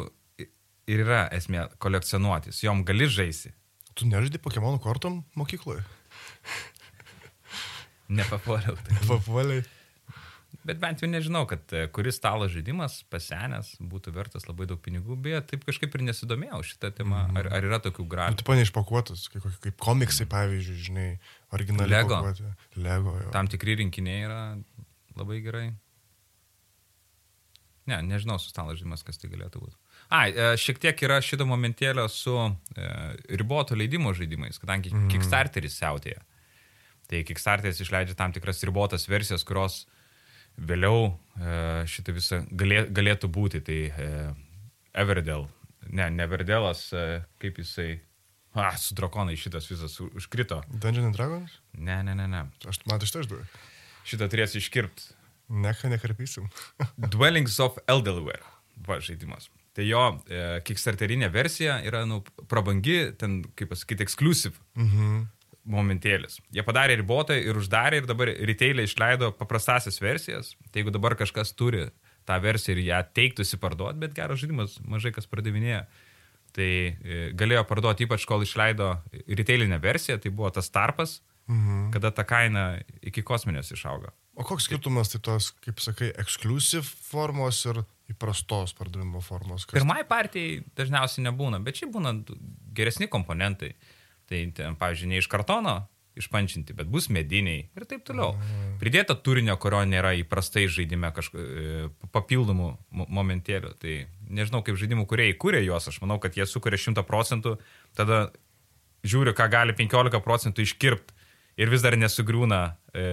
[0.87, 3.53] ir yra esmė kolekcionuotis, jom gali žaisti.
[3.93, 5.83] Tu nežaidai Pokemonų kortom mokykloje?
[8.19, 8.75] Nepapuoliau.
[8.83, 8.97] Tai.
[9.07, 9.63] Papuoliai.
[10.63, 15.17] Bet bent jau nežinau, kad e, kuris stalo žaidimas pasenęs būtų vertas labai daug pinigų,
[15.25, 17.23] bet taip kažkaip ir nesidomėjau šitą temą.
[17.35, 18.37] Ar, ar yra tokių Nu, gražių?
[18.39, 21.07] tu pane išpakuotas, kaip, kaip komiksai, pavyzdžiui, žinai,
[21.57, 21.97] originaliai.
[21.97, 22.21] Lego.
[22.21, 22.53] pakuoti.
[22.79, 23.15] Lego.
[23.25, 23.33] Jo.
[23.35, 24.39] Tam tikri rinkiniai yra
[25.19, 25.65] labai gerai.
[27.89, 29.75] Ne, nežinau su stalo žaidimas, kas tai galėtų būti.
[30.13, 32.53] Ai, e, šiek tiek yra šito momentėlio su e,
[33.35, 35.09] riboto leidimo žaidimais, kadangi mm.
[35.11, 36.23] Kickstarteris siautėja.
[37.11, 39.83] Tai Kickstarteris išleidžia tam tikras ribotas versijas, kurios
[40.55, 43.63] vėliau e, šitą visą galė, galėtų būti.
[43.67, 44.09] Tai e,
[45.03, 45.47] Everdell,
[45.89, 47.97] ne, ne Everdellas, e, kaip jisai...
[48.53, 50.59] A, su drakonai šitas visas užkrito.
[50.69, 51.55] Dungeon and Dragons?
[51.73, 52.43] Ne, ne, ne, ne.
[52.69, 53.47] Aš man tai štai išduoju.
[54.05, 55.07] Šitą turės iškirpti.
[55.49, 56.47] Neką nekarpysim.
[57.13, 58.43] Dwellings of Elderware.
[58.87, 59.49] Va, žaidimas.
[59.73, 65.25] Tai jo e, kickstarterinė versija yra, nu, prabangi, ten, kaip pasakyti, exclusive mhm.
[65.73, 66.39] momentėlis.
[66.53, 70.53] Jie padarė ribotą ir uždarė ir dabar retailė išleido paprastasias versijas.
[70.69, 71.87] Tai jeigu dabar kažkas turi
[72.27, 75.83] tą versiją ir ją teiktųsi parduoti, bet geras žaidimas, mažai kas pardavinėja.
[76.53, 78.93] Tai e, galėjo parduoti ypač kol išleido
[79.25, 81.32] retailinę versiją, tai buvo tas tarpas, Mhm.
[81.93, 82.65] Kada ta kaina
[83.03, 84.13] iki kosminės išaugo.
[84.33, 89.67] O koks skirtumas tai tos, kaip sakai, exclusive formos ir įprastos pardavimo formos?
[89.67, 89.77] Kas...
[89.77, 92.15] Pirmai partijai dažniausiai nebūna, bet šiaip būna
[92.73, 93.75] geresni komponentai.
[94.29, 95.81] Tai, ten, pavyzdžiui, ne iš kartono
[96.17, 98.37] išpančinti, bet bus mediniai ir taip toliau.
[98.81, 103.73] Pridėta turinio, kurio nėra įprastai žaidime kažkokių papildomų mo- momentėlių.
[103.81, 103.95] Tai
[104.29, 107.57] nežinau, kaip žaidimų kuriejai kūrė juos, aš manau, kad jie sukuria 100 procentų,
[107.97, 108.27] tada
[109.03, 111.12] žiūri, ką gali 15 procentų iškirpti
[111.59, 112.61] ir vis dar nesugriūna
[112.93, 113.03] e,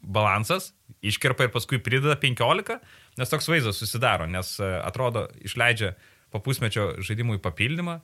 [0.00, 0.70] balansas,
[1.04, 2.78] iškirpa ir paskui prideda 15,
[3.20, 5.94] nes toks vaizdas susidaro, nes e, atrodo išleidžia
[6.30, 7.98] po pusmečio žaidimui papildymą,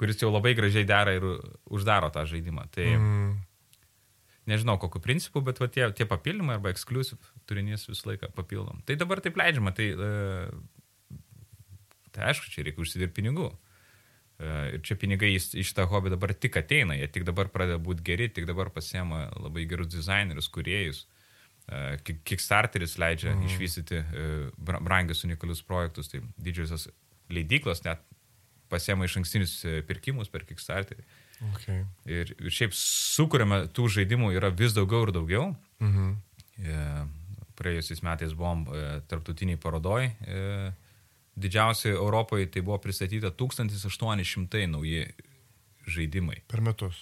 [0.00, 1.24] kuris jau labai gražiai dera ir
[1.70, 2.66] uždaro tą žaidimą.
[2.74, 3.34] Tai mm.
[4.50, 8.82] nežinau kokiu principu, bet va, tie, tie papildymai arba exclusive turinys visą laiką papildom.
[8.88, 11.20] Tai dabar taip leidžiama, tai, e,
[12.14, 13.52] tai aišku, čia reikia užsidirbti pinigų.
[14.38, 18.02] E, Ir čia pinigai į šitą hobį dabar tik ateina, jie tik dabar pradeda būti
[18.06, 21.04] geri, tik dabar pasiema labai gerus dizainerius, kuriejus.
[21.70, 23.44] E, Kick- Kickstarteris leidžia mm.
[23.46, 24.26] išvystyti e,
[24.58, 26.88] bra- brangius unikalius projektus, tai didžiosios
[27.30, 28.02] leidyklos net
[28.72, 29.54] pasiema iš ankstinius
[29.86, 31.04] pirkimus per Kickstarterį.
[31.52, 31.84] Okay.
[32.10, 35.50] Ir, ir šiaip sukūrėme tų žaidimų yra vis daugiau ir daugiau.
[35.84, 36.14] Mhm.
[36.64, 36.80] E,
[37.54, 38.64] Praėjusiais metais buvom
[39.06, 40.08] tarptautiniai parodoj.
[41.36, 45.06] Didžiausiai Europoje tai buvo pristatyta 1800 nauji
[45.86, 46.42] žaidimai.
[46.46, 47.00] Per metus.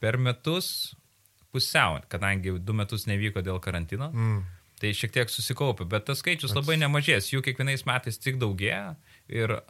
[0.00, 0.94] Per metus
[1.52, 4.44] pusiau, kadangi du metus nevyko dėl karantino, Mm.
[4.80, 8.96] tai šiek tiek susikaupė, bet tas skaičius labai nemažės, jų kiekvienais metais tik daugėja
[9.28, 9.60] ir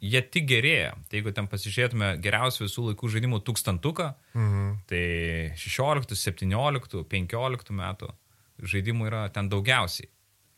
[0.00, 0.94] jie tik gerėja.
[1.10, 4.78] Tai jeigu ten pasižiūrėtume geriausių visų laikų žaidimų tūkstantuką, Mhm.
[4.86, 8.08] tai 16, 17, 15 metų
[8.62, 10.08] žaidimų yra ten daugiausiai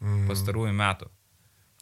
[0.00, 0.28] Mhm.
[0.28, 1.08] pastarųjų metų.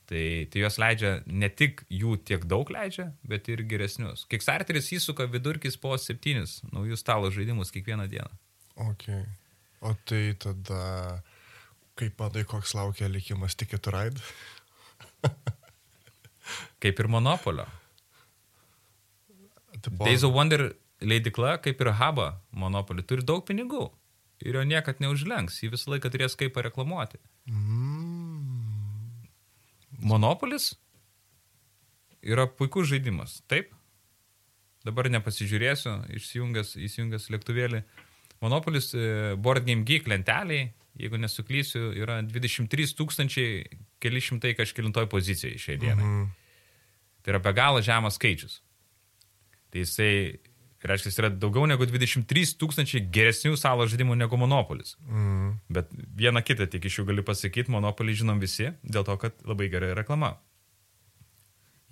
[0.04, 4.26] Tai, tai jos leidžia ne tik jų tiek daug leidžia, bet ir geresnius.
[4.28, 8.28] Kickstarteris įsuka vidurkis po septynis naujus stalo žaidimus kiekvieną dieną.
[8.90, 9.22] Okay.
[9.80, 11.22] O tai tada,
[11.96, 14.20] kaip manai, koks laukia likimas Ticket to Ride?
[16.84, 17.64] Kaip ir Monopolio.
[19.80, 23.86] Tipo, Days of Wonder leidikla, kaip ir Haba Monopoly, turi daug pinigų.
[24.44, 27.20] Ir jo niekad neužlenks, jį visą laiką turės kaip pareklamuoti.
[27.48, 28.13] Mm.
[30.04, 30.74] Monopolis
[32.24, 33.72] yra puikus žaidimas, taip?
[34.84, 37.80] Dabar nepasižiūrėsiu, išsijungęs, įsijungęs lėktuvėlį.
[38.44, 40.68] Monopolis e, Board Game Geek lenteliai,
[41.00, 43.62] jeigu nesuklysiu, yra 23 tūkstančiai
[44.02, 46.04] keli šimtai kažkilintoj pozicijai šiai dienai.
[46.04, 46.32] Mhm.
[47.24, 48.58] Tai yra be galo žemas skaičius.
[49.72, 50.36] Tai jisai,
[50.90, 54.96] reiškia, jis yra daugiau negu 23 tūkstančiai geresnių salo žaidimų negu Monopolis.
[55.04, 55.54] Mhm.
[55.76, 59.70] Bet vieną kitą tik iš jų galiu pasakyti, Monopolį žinom visi, dėl to, kad labai
[59.72, 60.34] gerai reklama.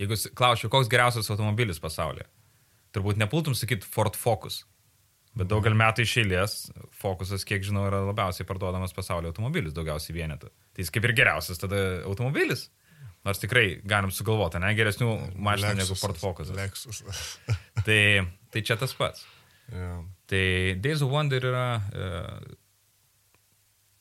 [0.00, 2.26] Jeigu klausčiau, koks geriausias automobilis pasaulyje,
[2.96, 4.62] turbūt nepultum sakyti Ford Focus.
[5.38, 6.54] Bet daugelį metų iš eilės
[7.00, 10.50] Focusas, kiek žinau, yra labiausiai parduodamas pasaulio automobilis, daugiausiai vienetų.
[10.72, 12.66] Tai jis kaip ir geriausias tada automobilis.
[13.22, 15.12] Nors tikrai galim sugalvoti, ne geresnių
[15.46, 16.18] mašinų negu Ford.
[16.56, 17.04] Lexus.
[17.86, 18.00] Tai,
[18.50, 19.22] tai čia tas pats.
[19.70, 20.02] yeah.
[20.26, 20.46] Tai
[20.82, 22.08] Days of Wonder yra e,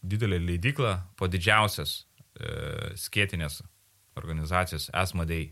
[0.01, 3.62] didelė leidykla po didžiausias e, skėtinės
[4.19, 5.51] organizacijos Asmodei.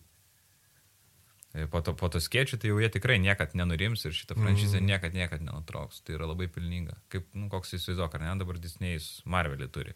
[1.54, 4.78] E, Po to, po to skiečių, tai jau jie tikrai niekad nenurims ir šitą franšizę
[4.78, 4.86] mm.
[4.86, 6.04] niekad, niekad nenutrauks.
[6.06, 6.94] Tai yra labai pelninga.
[7.10, 9.96] Kaip, nu, koks įsivaizduok, ar ne, dabar Disney'us Marvelį turi.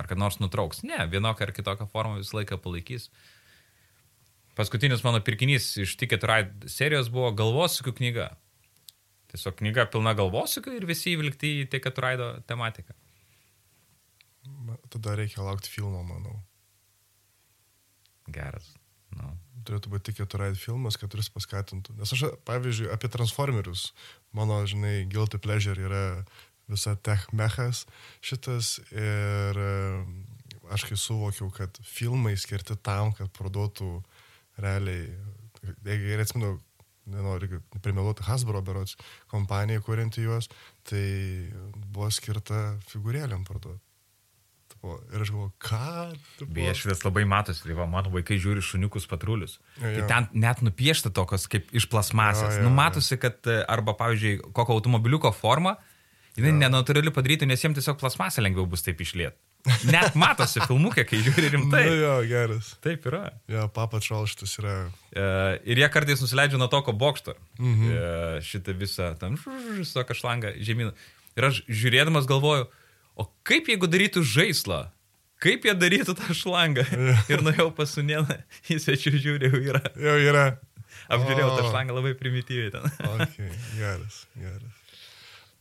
[0.00, 0.82] Ar kad nors nutrauks?
[0.86, 3.08] Ne, vienokią ar kitokią formą visą laiką palaikys.
[4.56, 8.28] Paskutinis mano pirkinys iš Ticket Ride serijos buvo galvosūkių knyga.
[9.32, 12.96] Tiesiog knyga pilna galvosūkių ir visi įvilgti į Ticket Ride tematiką.
[14.66, 16.36] Ma- Tada reikia laukti filmo, manau.
[18.32, 18.74] Geras.
[19.16, 19.32] Nu.
[19.62, 21.94] Turėtų būti tik keturai filmas, kad kuris paskatintų.
[22.00, 23.92] Nes aš, pavyzdžiui, apie Transformerius,
[24.34, 26.02] mano, žinai, Guilty Pleasure yra
[26.70, 27.84] visa tech mechas
[28.24, 29.58] šitas ir
[30.72, 33.88] aš kai suvokiau, kad filmai skirti tam, kad parduotų
[34.62, 35.08] realiai,
[35.84, 36.54] gerai atsimenu,
[37.12, 38.94] nenoriu primeluoti Hasbro berots
[39.32, 40.48] kompanijai, kurianti juos,
[40.88, 41.02] tai
[41.92, 43.82] buvo skirta figūrėlėm parduoti.
[44.72, 46.72] Tipo, Ir aš galvoju, ką?
[46.78, 49.58] Šitas labai matosi, tai va, mano vaikai žiūri šuniukus patrulius.
[49.76, 50.06] Jo, Tai jo.
[50.08, 52.56] ten net nupiešta tokios kaip iš plasmasės.
[52.56, 52.76] Jo, jo, Nu, jo.
[52.78, 55.76] matosi, kad e, arba, pavyzdžiui, kokio automobiliuko forma,
[56.38, 59.36] jinai nenatūrali padaryti, nes jiems tiesiog plasmasė lengviau bus taip išliet.
[59.86, 61.82] Net matosi filmukė, kai žiūri rimtai.
[61.86, 62.72] Nu jo, geras.
[62.82, 63.28] Taip yra.
[63.50, 64.72] Jo, Papa Troll šitas yra.
[65.14, 65.26] E,
[65.70, 67.36] ir jie kartais nusileidžia nuo toko bokšto.
[67.60, 67.92] Mhm.
[67.92, 70.90] E, šitą visą, tam, su tokia šlanga žemyn.
[71.38, 72.66] Ir aš žiūrėdamas galvoju,
[73.14, 74.82] o kaip jeigu darytų žaislą?
[75.42, 76.84] Kaip jie darytų tą šlangą?
[77.32, 78.40] ir nuėjau pasunėną,
[78.70, 79.82] į svečių žiūrėjau, yra.
[79.94, 80.46] Jau yra.
[81.12, 81.70] Apžiūrėjau tą O.
[81.70, 82.86] šlangą labai primityviai ten.
[83.14, 84.81] Okay, geras, geras.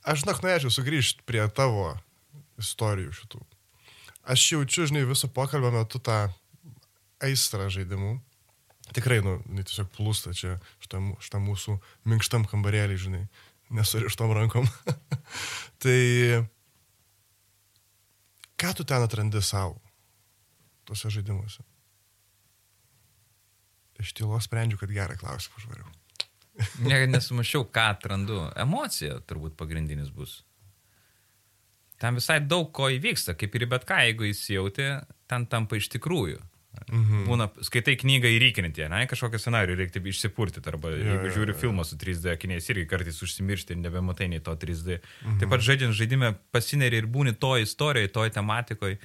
[0.01, 1.91] Aš žinok, norėčiau sugrįžti prie tavo
[2.61, 3.41] istorijų šitų.
[4.33, 6.23] Aš jaučiu, žinai, viso pokalbio metu tą
[7.21, 8.15] aistrą žaidimų.
[8.95, 11.77] Tikrai, nu, tiesiog plūsta čia šitam, šitam mūsų
[12.09, 13.21] minkštam kambarėlį, žinai,
[13.77, 14.67] nesurištom rankom.
[15.83, 15.99] tai
[18.61, 19.77] ką tu ten atrandi savo,
[20.89, 21.63] tuose žaidimuose?
[24.01, 26.00] Iš tylos sprendžiu, kad gerą klausimą užvariau.
[26.83, 28.43] Niekada nesumašiau, ką atrandu.
[28.59, 30.41] Emocija turbūt pagrindinis bus.
[32.01, 34.87] Ten visai daug ko įvyksta, kaip ir bet ką, jeigu įsijauti,
[35.29, 36.41] ten tampa iš tikrųjų.
[36.87, 37.25] Mhm.
[37.27, 41.59] Būna, skaitai knygą įrykinti, ne, kažkokią scenarių reikia išsipurti, arba Jo, jeigu žiūri jo.
[41.65, 45.01] filmą su 3D akiniais, irgi kartais užsimiršti ir nebematai nei to 3D.
[45.21, 45.39] Mhm.
[45.43, 48.97] Taip pat žaidžiant žaidimą pasineri ir būni to istorijoje, toj tematikoje,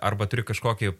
[0.00, 0.92] arba turi kažkokį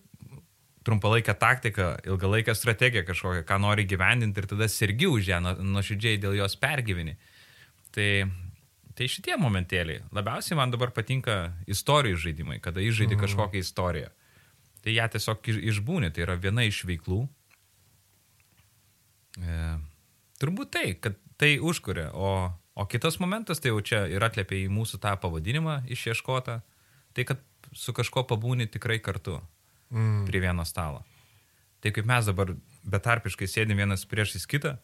[0.88, 6.20] trumpalaikę taktiką, ilgalaikę strategiją kažkokią, ką nori gyvendinti ir tada sergi už ją, nu- nuoširdžiai
[6.22, 7.16] dėl jos pergyveni.
[7.92, 8.08] Tai,
[8.96, 10.00] tai šitie momentėliai.
[10.16, 11.36] Labiausiai man dabar patinka
[11.68, 14.08] istorijų žaidimai, kada išžaidži kažkokią istoriją.
[14.84, 17.20] Tai ją tiesiog iš- išbūni, tai yra viena iš veiklų.
[19.38, 19.58] E,
[20.40, 22.32] turbūt tai, kad tai užkuria, o,
[22.74, 26.60] o kitas momentas tai jau čia ir atliepia į mūsų tą pavadinimą išieškotą,
[27.14, 27.44] tai kad
[27.76, 29.36] su kažko pabūni tikrai kartu
[29.90, 30.26] Mm.
[30.28, 31.04] prie vieno stalo.
[31.80, 32.52] Tai kaip mes dabar
[32.88, 34.74] betarpiškai sėdim vienas priešais kitą,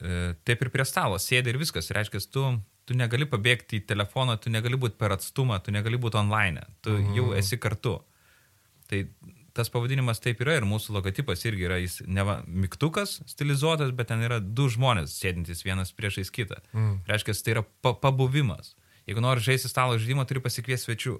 [0.00, 1.90] e, taip ir prie stalo sėdi ir viskas.
[1.96, 2.44] Reiškia, tu,
[2.86, 6.94] tu negali pabėgti į telefoną, tu negali būti per atstumą, tu negali būti online, tu
[6.98, 7.12] mm.
[7.16, 7.98] jau esi kartu.
[8.90, 9.04] Tai
[9.56, 14.10] tas pavadinimas taip yra ir mūsų logotipas irgi yra, jis ne va, mygtukas stilizuotas, bet
[14.12, 16.60] ten yra du žmonės sėdintys vienas priešais kitą.
[16.76, 17.00] Mm.
[17.10, 18.74] Reiškia, tai yra pa pabuvimas.
[19.08, 21.16] Jeigu nori žaisti stalo žaidimą, turi pasikviesti svečių.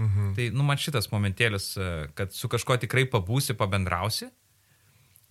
[0.00, 0.34] Mhm.
[0.36, 4.30] Tai, nu, man šitas momentėlis, e, kad su kažkuo tikrai pabūsi, pabendrausi,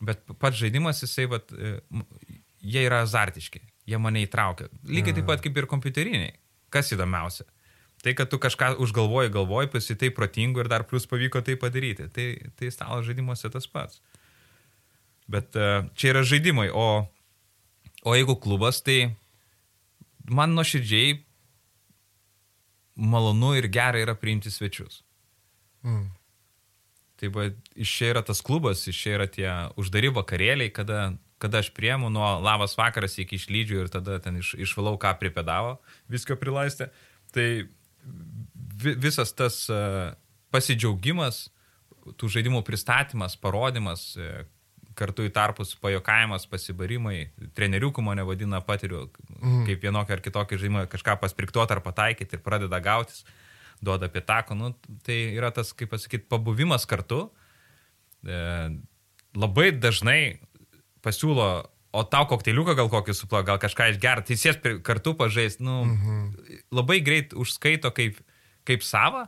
[0.05, 1.79] bet pats žaidimas, jisai, vat, e,
[2.61, 4.69] jie yra azartiški, jie mane įtraukia.
[4.85, 6.35] Lygiai taip pat kaip ir kompiuteriniai.
[6.69, 7.47] Kas įdomiausia?
[8.03, 12.07] Tai, kad tu kažką užgalvoji, galvoji, pasitai protingu ir dar plus pavyko tai padaryti.
[12.13, 14.03] Tai, tai stalo žaidimuose tas pats.
[15.29, 16.85] Bet e, čia yra žaidimai, o,
[18.05, 19.15] o jeigu klubas, tai
[20.29, 21.17] man nuoširdžiai
[22.99, 25.01] malonu ir gera yra priimti svečius.
[25.83, 26.09] Mm.
[27.19, 31.63] Tai va, iš čia yra tas klubas, iš čia yra tie uždari vakarėliai, kada, kada
[31.63, 35.77] aš priemu nuo labas vakaras iki išlydžių ir tada ten iš, išvalau, ką pripėdavo,
[36.11, 36.89] viską prilaistė.
[37.35, 37.47] Tai
[38.79, 40.13] vi, visas tas uh,
[40.55, 41.47] pasidžiaugimas,
[42.19, 44.47] tų žaidimų pristatymas, parodimas, uh,
[44.99, 49.05] kartu į tarpus pajokavimas, pasibarimai, treneriukų mane vadina, patiriu,
[49.39, 49.63] mm.
[49.69, 53.23] kaip vienokį ar kitokį žaidimą kažką paspriktuoti ar pataikyti ir pradeda gautis,
[53.81, 54.73] duoda pitako, nu,
[55.07, 57.27] tai yra tas, kaip pasakyti, pabuvimas kartu.
[58.27, 58.39] E,
[59.39, 60.21] labai dažnai
[61.05, 61.49] pasiūlo,
[61.95, 65.81] o tau kokteiliuką gal kokį supla, gal kažką išgerti, tai sės prie- kartu pažaisti, nu,
[65.87, 66.19] mhm.
[66.75, 68.19] labai greit užskaito kaip,
[68.67, 69.23] kaip savo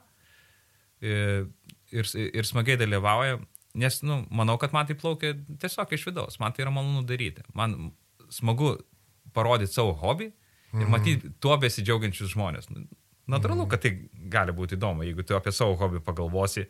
[1.02, 1.48] e,
[1.92, 3.40] ir, ir smagiai dalyvauja,
[3.78, 7.46] nes, nu, manau, kad man tai plaukia tiesiog iš vidaus, man tai yra malonu daryti.
[7.58, 7.92] Man
[8.32, 8.76] smagu
[9.36, 10.32] parodyti savo hobį
[10.82, 12.72] ir matyti tuo besidžiaugiančius žmonės.
[12.72, 12.88] Nu,
[13.32, 13.94] Natūralu, kad tai
[14.32, 16.66] gali būti įdomu, jeigu tu apie savo hobį pagalvosi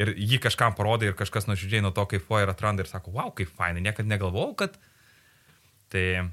[0.00, 3.30] ir jį kažkam parodai ir kažkas nuoširdžiai nuo to kaifuoja ir atranda ir sako, wow,
[3.36, 4.78] kaip fainai, niekada negalvojau, kad,
[5.90, 6.30] Tai,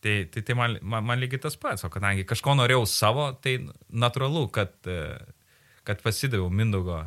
[0.00, 3.56] tai, tai, tai man, man, man lygiai tas pats, o kadangi kažko norėjau savo, tai
[3.90, 4.76] natūralu, kad,
[5.86, 7.02] kad pasidaviau Mindaugo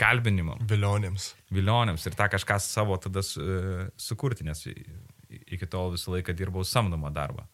[0.00, 0.56] kalbinimo.
[0.70, 1.30] Vilionėms.
[1.52, 3.44] Vilionėms ir tą kažką savo tada su,
[4.00, 4.64] sukurti, nes
[5.30, 7.46] iki tol visą laiką dirbau samdomą darbą.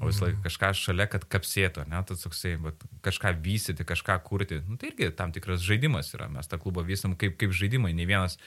[0.00, 4.62] O visą laiką kažką šalia, kad kapsėtų, ne, tas toksai, bet kažką vystyti, kažką kurti.
[4.66, 6.30] Nu, tai irgi tam tikras žaidimas yra.
[6.32, 7.92] Mes tą klubą vystam kaip, kaip žaidimai.
[7.94, 8.38] Ne vienas,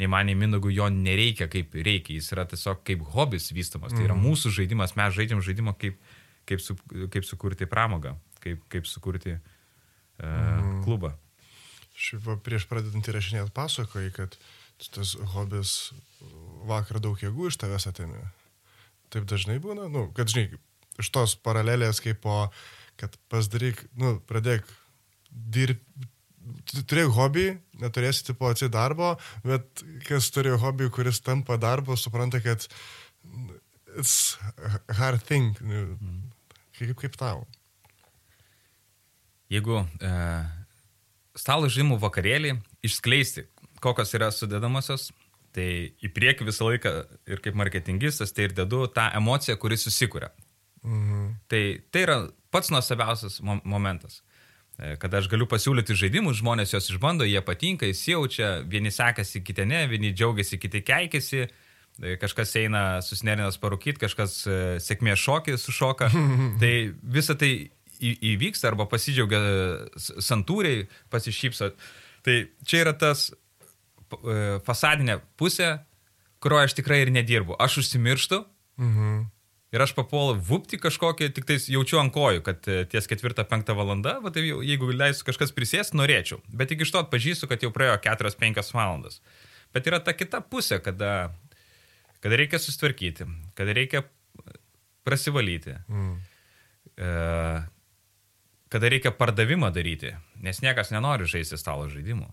[0.00, 2.16] nei man, nei Mindogų jo nereikia kaip reikia.
[2.18, 3.94] Jis yra tiesiog kaip hobis vystamas.
[3.94, 4.96] Tai yra mūsų žaidimas.
[4.98, 6.00] Mes žaidžiam žaidimą kaip,
[6.48, 6.78] kaip, su,
[7.12, 10.80] kaip sukurti pramogą, kaip, kaip sukurti uh, mm.
[10.88, 11.12] klubą.
[11.94, 14.38] Šiaip prieš pradedant įrašinėti pasakojai, kad
[14.94, 15.92] tas hobis
[16.66, 18.24] vakar daug jėgų iš tavęs atėmė.
[19.14, 20.58] Taip dažnai būna, nu, kad žinai,
[20.98, 22.48] iš tos paralelės kaip po,
[23.00, 24.66] kad pasidaryk, nu, pradėk
[25.30, 26.10] dirbti.
[26.74, 27.44] Turėjai hobį,
[27.80, 29.14] neturėsi tipo atsi darbo,
[29.48, 32.66] bet kas turėjo hobį, kuris tampa darbo, supranta, kad
[33.96, 34.36] it's
[34.98, 35.56] hard thing.
[35.62, 36.18] Mm.
[36.76, 37.46] Kaip, kaip tau?
[39.48, 40.12] Jeigu e,
[41.38, 43.46] stalo žymų vakarėlį išskleisti,
[43.84, 45.10] kokios yra sudėdamosios,
[45.54, 46.94] tai į priekį visą laiką
[47.30, 50.32] ir kaip marketingistas, tai ir dedu tą emociją, kuri susikuria.
[50.84, 51.34] Mhm.
[51.48, 52.16] Tai tai yra
[52.52, 54.22] pats nuostabiausias mom momentas.
[54.78, 59.66] E, kada aš galiu pasiūlyti žaidimus, žmonės juos išbando, jie patinka, įsijaučia, vieni sekasi, kiti
[59.70, 66.10] ne, vieni džiaugiasi, kiti keikėsi, e, kažkas eina susinerinas parūkyti, kažkas e, sėkmės šokį sušoka.
[66.62, 67.52] tai visa tai
[68.00, 69.40] įvyksta arba pasidžiaugia
[69.98, 71.70] santūriai, pasišypso.
[72.24, 73.28] Tai čia yra tas
[74.64, 75.76] fasadinė pusė,
[76.44, 77.56] kurioje aš tikrai ir nedirbu.
[77.60, 78.42] Aš užsimirštu,
[78.80, 79.24] mhm
[79.74, 83.74] ir aš papuolu vupti kažkokį, tik tais jaučiu ant kojų, kad e, ties ketvirtą, penktą
[83.76, 86.38] valandą, va, tai jeigu leisų kažkas prisės, norėčiau.
[86.46, 89.18] Bet tik iš to atpažįstu, kad jau praėjo 4-5 valandas.
[89.74, 91.32] Bet yra ta kita pusė, kada,
[92.22, 93.26] kada reikia sustvarkyti,
[93.58, 94.04] kada reikia
[95.04, 95.74] prasivalyti.
[95.90, 96.14] Mm.
[96.94, 97.10] E,
[98.74, 102.26] kada reikia pardavimą daryti, nes niekas nenori žaisti stalo žaidimų.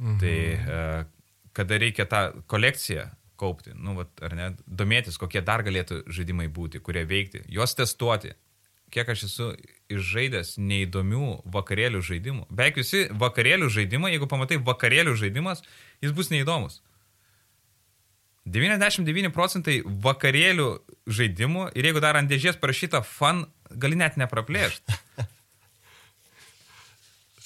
[0.00, 0.18] Mhm.
[0.20, 0.82] Tai e,
[1.56, 3.06] kada reikia tą kolekciją
[3.40, 8.34] kaupti, nu, vat, ar ne, domėtis, kokie dar galėtų žaidimai būti, kurie veikti, juos testuoti.
[8.90, 9.48] Kiek aš esu
[9.92, 12.48] išžaidęs neįdomių vakarėlių žaidimų.
[12.50, 15.62] Beveik visi vakarėlių žaidimai, jeigu pamatai vakarėlių žaidimas,
[16.02, 16.80] jis bus neįdomus.
[18.50, 20.68] 99 procentai vakarėlių
[21.06, 23.44] žaidimų ir jeigu dar ant dėžės parašyta fan,
[23.78, 24.96] gali net nepraplėšti.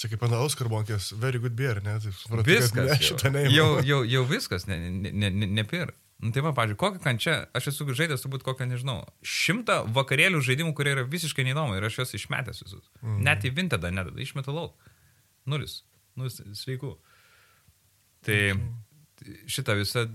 [0.05, 1.95] Čia kaip ant Oscar bonkės, very good beer, ne?
[2.03, 2.91] Taip, supratau, viskas.
[2.91, 3.55] Ne, šitą neįmanoma.
[3.57, 5.95] Jau, jau, jau viskas, ne, ne, ne, ne, nepir.
[6.25, 10.75] Nu, tai va, pažiūrėjau, kokią kančią, aš esu žaidęs turbūt kokią, nežinau, šimtą vakarėlių žaidimų,
[10.77, 12.85] kurie yra visiškai neįdomu ir aš juos išmetęs visus.
[13.03, 13.19] Mm.
[13.27, 14.91] Net į vintedą nedadą, išmetu lauk.
[15.51, 15.83] Nulis.
[16.21, 16.95] Nulis sveikų.
[18.25, 18.71] Tai mm.
[19.57, 20.07] šita visa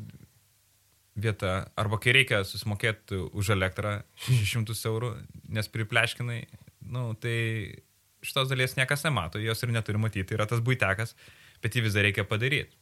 [1.24, 5.14] vieta, arba kai reikia susimokėti už elektrą 600 eurų,
[5.56, 6.42] nes pripleškinai,
[6.94, 7.38] nu, tai
[8.26, 11.16] šitos dalies niekas nemato, jos ir neturi matyti, yra tas būtekas,
[11.64, 12.76] bet jį vis dar reikia padaryti.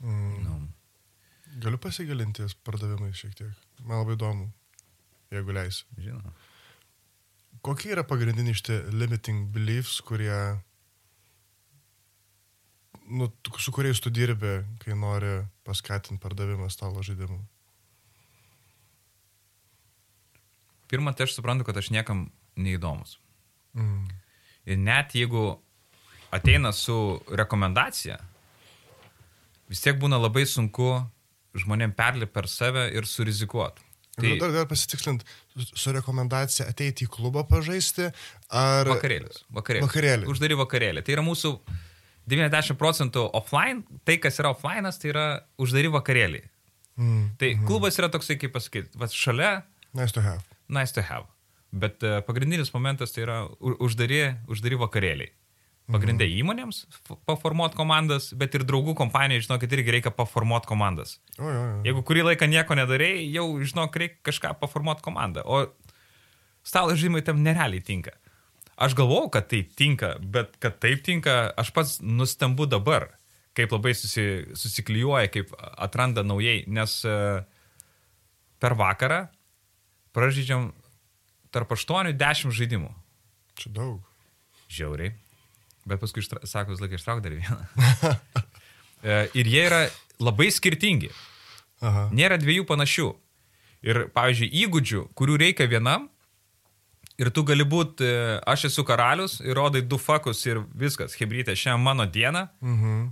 [0.00, 0.36] Mm.
[0.44, 0.58] Nu.
[1.60, 3.66] Galiu pasigilinti pardavimai šiek tiek.
[3.82, 4.46] Man labai įdomu,
[5.34, 5.84] jeigu leisi.
[5.98, 6.32] Žinoma.
[7.66, 10.36] Kokie yra pagrindiniai šitie limiting beliefs, kurie,
[13.10, 13.28] nu,
[13.60, 17.42] su kuriais tu dirbi, kai nori paskatinti pardavimą stalo žaidimų?
[20.90, 23.18] Pirma, tai aš suprantu, kad aš niekam neįdomus.
[23.78, 24.08] Mm.
[24.70, 25.44] Ir net jeigu
[26.34, 28.18] ateina su rekomendacija,
[29.70, 30.92] vis tiek būna labai sunku
[31.58, 33.86] žmonėm perlipti per save ir surizikuoti.
[34.20, 35.22] Tai dar, dar pasitikslint,
[35.56, 38.10] su rekomendacija ateiti į klubą pažaisti
[38.52, 38.88] ar...
[38.90, 39.44] Vakarėlis.
[39.54, 39.86] Vakarėlis.
[39.86, 40.28] Vakarėlį.
[40.28, 41.04] Uždari vakarėlį.
[41.06, 41.54] Tai yra mūsų
[42.30, 45.26] 90 procentų offline, tai kas yra offline, tai yra
[45.62, 46.44] uždari vakarėliai.
[47.00, 47.26] Mm.
[47.40, 47.66] Tai mm.
[47.70, 49.60] klubas yra toksai, kaip pasakyti, šalia.
[49.96, 50.49] Nice to have.
[50.70, 51.26] Nice to have.
[51.70, 55.34] Bet e, pagrindinis momentas tai yra uždari, uždari vakarėliai.
[55.90, 56.38] Pagrindė mhm.
[56.44, 56.76] įmonėms
[57.26, 61.16] paformuoti komandas, bet ir draugų kompanijai, žinokit, irgi reikia paformuoti komandas.
[61.34, 61.78] O, jo, jo.
[61.88, 65.42] Jeigu kurį laiką nieko nedarėjai, jau, žinok, reikia kažką paformuoti komandą.
[65.42, 65.64] O
[66.66, 68.14] stalo žaidimai tam nerealiai tinka.
[68.80, 73.10] Aš galvau, kad tai tinka, bet kad taip tinka, aš pats nustembu dabar,
[73.58, 77.16] kaip labai susi, susiklijuoja, kaip atranda naujai, nes e,
[78.62, 79.24] per vakarą
[80.16, 80.70] pražydžiam
[81.54, 82.92] tarp 8-10 žaidimų.
[83.60, 83.98] Čia daug.
[84.70, 85.14] Žiauriai.
[85.88, 86.42] Bet paskui, ištra...
[86.46, 87.62] sako, vis laikai ištrauk dar vieną.
[89.00, 89.78] E, ir jie yra
[90.20, 91.08] labai skirtingi.
[91.80, 92.02] Aha.
[92.12, 93.06] Nėra dviejų panašių.
[93.88, 96.04] Ir, pavyzdžiui, įgūdžių, kurių reikia vienam,
[97.20, 101.56] ir tu gali būti, e, aš esu karalius, ir rodai du fakus ir viskas, hebrytė,
[101.56, 102.50] šiandien mano diena.
[102.60, 103.08] Mhm.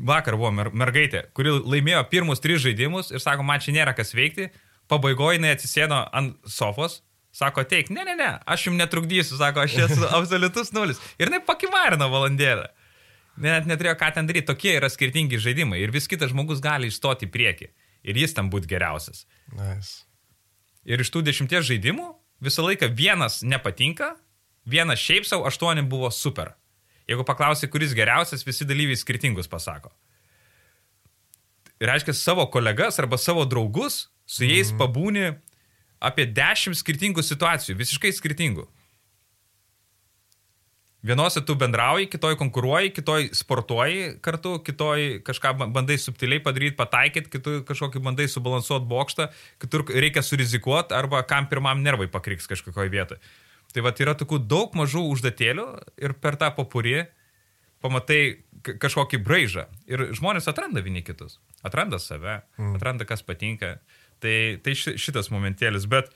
[0.00, 4.14] vakar buvo mer mergaitė, kuri laimėjo pirmus tris žaidimus ir sako, man čia nėra kas
[4.16, 4.46] veikti,
[4.90, 7.00] pabaigoje jinai atsisėdo ant sofos,
[7.34, 11.00] sako, teik, ne, ne, ne, aš jums netrukdysiu, sako, aš esu absoliutus nulis.
[11.18, 12.68] Ir jinai pakimarino valandėlę.
[13.40, 17.28] Net neturėjo ką ten daryti, tokie yra skirtingi žaidimai ir vis kitas žmogus gali išstoti
[17.28, 17.68] į priekį
[18.10, 19.24] ir jis tam būti geriausias.
[19.54, 20.02] Nice.
[20.84, 22.08] Ir iš tų dešimties žaidimų
[22.44, 24.14] visą laiką vienas nepatinka,
[24.68, 26.54] vienas šiaip savo, aštuoni buvo super.
[27.08, 29.92] Jeigu paklausai, kuris geriausias, visi dalyviai skirtingus pasako.
[31.80, 34.78] Ir reiškia, savo kolegas arba savo draugus, su jais mm.
[34.80, 35.30] pabūni
[36.00, 38.68] apie dešimt skirtingų situacijų, visiškai skirtingų.
[41.00, 47.62] Vienose tu bendrauji, kitoj konkuruoji, kitoj sportuoji kartu, kitoj kažką bandai subtiliai padaryti, pataikyti, kitoj
[47.68, 49.30] kažkokį bandai subalansuoti bokštą,
[49.64, 53.32] kitur reikia surizikuoti arba kam pirmam nervai pakriks kažkokioje vietoje.
[53.72, 55.66] Tai va, yra tokių daug mažų uždatėlių
[56.04, 57.06] ir per tą popurį
[57.80, 58.20] pamatai
[58.60, 59.66] kažkokį braižą.
[59.88, 62.76] Ir žmonės atranda vieni kitus, atranda save, mm.
[62.76, 63.78] atranda, kas patinka.
[64.20, 66.10] Tai, tai šitas momentėlis, bet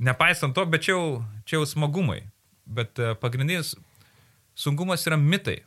[0.00, 1.04] nepaisant to, bet čia jau,
[1.48, 2.22] čia jau smagumai.
[2.70, 3.74] Bet e, pagrindinis
[4.58, 5.60] sunkumas yra mitai.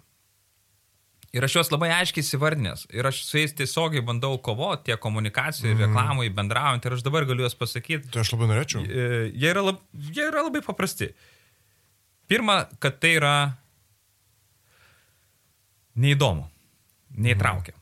[1.34, 2.86] Ir aš juos labai aiškiai įsivardinęs.
[2.94, 5.82] Ir aš su jais tiesiogiai bandau kovoti tiek komunikacijoje, mm.
[5.88, 6.86] reklamai, bendraujant.
[6.86, 8.12] Ir aš dabar galiu juos pasakyti.
[8.14, 8.86] Tai aš labai norėčiau.
[8.86, 9.82] Jie yra, lab,
[10.14, 11.10] jie yra labai paprasti.
[12.30, 13.34] Pirma, kad tai yra
[15.98, 16.46] neįdomu,
[17.18, 17.74] neįtraukia.
[17.74, 17.82] Mm.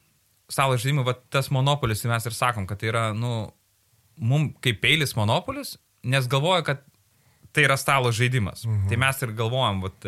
[0.51, 3.51] Stalo žaidimai, va tas monopolis, tai mes ir sakom, kad tai yra, nu,
[4.18, 6.86] mum kaip peilis monopolis, nes galvoja, kad
[7.51, 8.66] tai yra stalo žaidimas.
[8.66, 8.89] -hmm.
[8.89, 10.07] Tai mes ir galvojam, vat,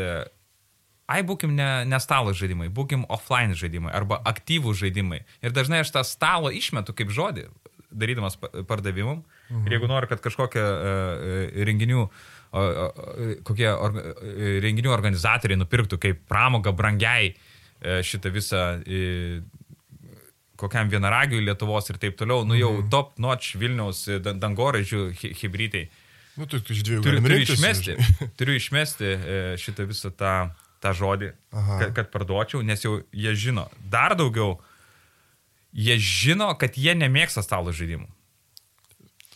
[1.08, 5.24] ai būkim ne, ne stalo žaidimai, būkim offline žaidimai arba aktyvų žaidimai.
[5.42, 7.48] Ir dažnai aš tą stalo išmetu kaip žodį,
[7.92, 8.38] darydamas
[8.68, 9.24] pardavimum.
[9.50, 9.66] Mhm.
[9.68, 12.08] Ir jeigu noriu, kad kažkokie uh, renginių,
[13.44, 13.96] kokie or,
[14.64, 17.34] renginių organizatoriai nupirktų kaip pramoga brangiai
[17.84, 18.62] šitą visą
[20.60, 22.90] kokiam vienaragiui Lietuvos ir taip toliau, nu jau mhm.
[22.94, 25.06] top notch Vilniaus dangoraižių
[25.42, 25.88] hybridai.
[26.34, 27.98] Nu, tu, iš dviejų turiu, turiu išmesti,
[28.40, 29.16] turiu išmesti
[29.62, 30.36] šitą visą tą
[30.84, 33.68] tą žodį, kad, kad parduočiau, nes jau jie žino.
[33.92, 34.58] Dar daugiau,
[35.72, 38.10] jie žino, kad jie nemėgsta stalo žaidimų.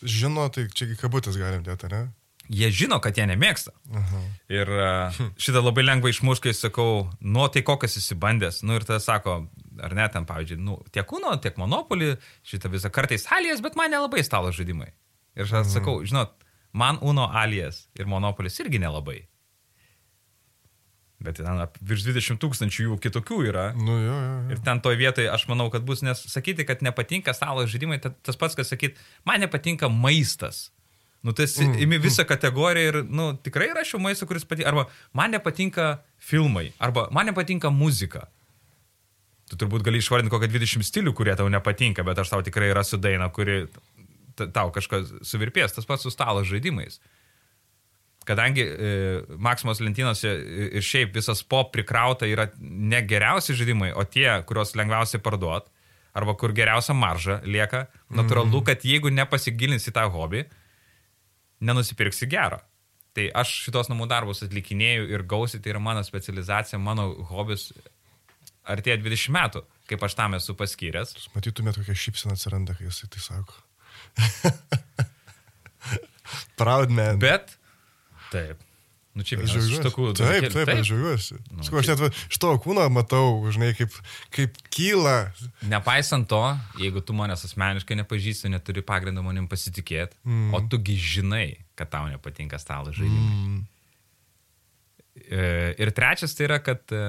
[0.03, 2.07] Žino, tai čia kabutės galim dėti, ne?
[2.47, 3.73] Jie žino, kad jie nemėgsta.
[3.91, 4.19] Aha.
[4.53, 8.61] Ir uh, šitą labai lengva išmuš, kai sakau, nu, tai kokias įsibandęs.
[8.63, 9.41] Nu, ir tada sako,
[9.83, 12.15] ar ne, ten, pavyzdžiui, nu, tiek Uno, tiek Monopolį,
[12.47, 14.91] šitą visą kartais alijas, bet man nelabai stalo žaidimai.
[15.37, 16.33] Ir aš sakau, žinot,
[16.73, 19.21] man Uno alijas ir Monopolis irgi nelabai.
[21.17, 23.67] Bet ten virš 20 tūkstančių jų kitokių yra.
[23.73, 24.41] Nu, jo, jo, jo.
[24.53, 28.37] Ir ten toje vietoje aš manau, kad bus, nes sakyti, kad nepatinka stalo žaidimai, tas
[28.37, 30.67] pats, kas sakyti, man nepatinka maistas.
[31.25, 32.29] Nu, tai mm, imi visą mm.
[32.29, 34.69] kategoriją ir, nu, tikrai rašiau maistą, kuris patinka.
[34.69, 34.85] Arba
[35.17, 35.87] man nepatinka
[36.21, 38.27] filmai, arba man nepatinka muzika.
[39.47, 42.99] Tu turbūt gali išvardinti kokią 20 stilių, kurie tau nepatinka, bet aš tau tikrai rasiu
[42.99, 43.61] dainą, kuri
[44.35, 45.75] tau kažkas suvirpės.
[45.77, 46.99] Tas pats su stalo žaidimais
[48.27, 48.91] kadangi e,
[49.39, 50.31] Maksimos lentynose
[50.77, 55.69] ir šiaip visas pop prikrauta yra ne geriausi žaidimai, o tie, kuriuos lengviausiai parduot,
[56.17, 58.65] arba kur geriausia marža lieka, natūralu, mm.
[58.67, 60.43] kad jeigu nepasigilinsi tą hobį,
[61.67, 62.59] nenusipirksi gero.
[63.17, 67.71] Tai aš šitos namų darbus atlikinėjau ir gausiai, tai yra mano specializacija, mano hobis
[68.69, 71.15] artėja 20 metų, kaip aš tam esu paskyręs.
[71.35, 73.53] Matytumėt, kokia šypsena atsiranda, kai jisai tai sako.
[76.59, 77.21] Proud man.
[77.21, 77.55] Bet
[78.31, 78.63] Taip.
[79.17, 80.19] Nu, čia iš tokių dalykų.
[80.19, 81.35] Taip, taip, taip, aš žiūriuosi.
[81.49, 83.89] Nu, Skau, aš net va, iš to kūno matau, žinai, kaip,
[84.35, 85.31] kaip kyla.
[85.71, 86.41] Nepaisant to,
[86.77, 90.53] jeigu tu manęs asmeniškai nepažįsti, neturi pagrindo manim pasitikėti, mm.
[90.53, 93.41] o tugi žinai, kad tau nepatinka stalo žaidimai.
[93.41, 93.57] Mm.
[95.81, 97.01] Ir trečias tai yra, kad e,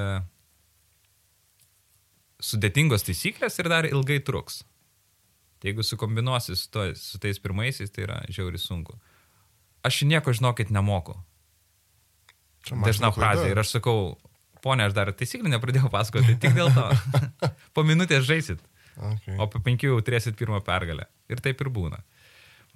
[2.42, 4.62] sudėtingos taisyklės ir dar ilgai truks.
[5.58, 8.94] Tai jeigu sukombinuosi su, to, su tais pirmaisiais, tai yra žiauri sunku
[9.82, 11.16] aš nieko žinokit nemoku.
[12.68, 13.48] Dažna frazė.
[13.52, 14.18] Ir aš sakau,
[14.64, 16.86] ponė, aš dar taisyklį nepradėjau pasakoti, tik dėl to.
[17.74, 18.62] po minutės žaisit.
[18.98, 19.36] Okay.
[19.38, 21.06] O po penkių jau turėsit pirmą pergalę.
[21.30, 22.02] Ir taip ir būna.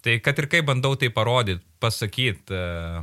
[0.02, 3.02] Tai kad ir kaip bandau tai parodyti, pasakyti, uh,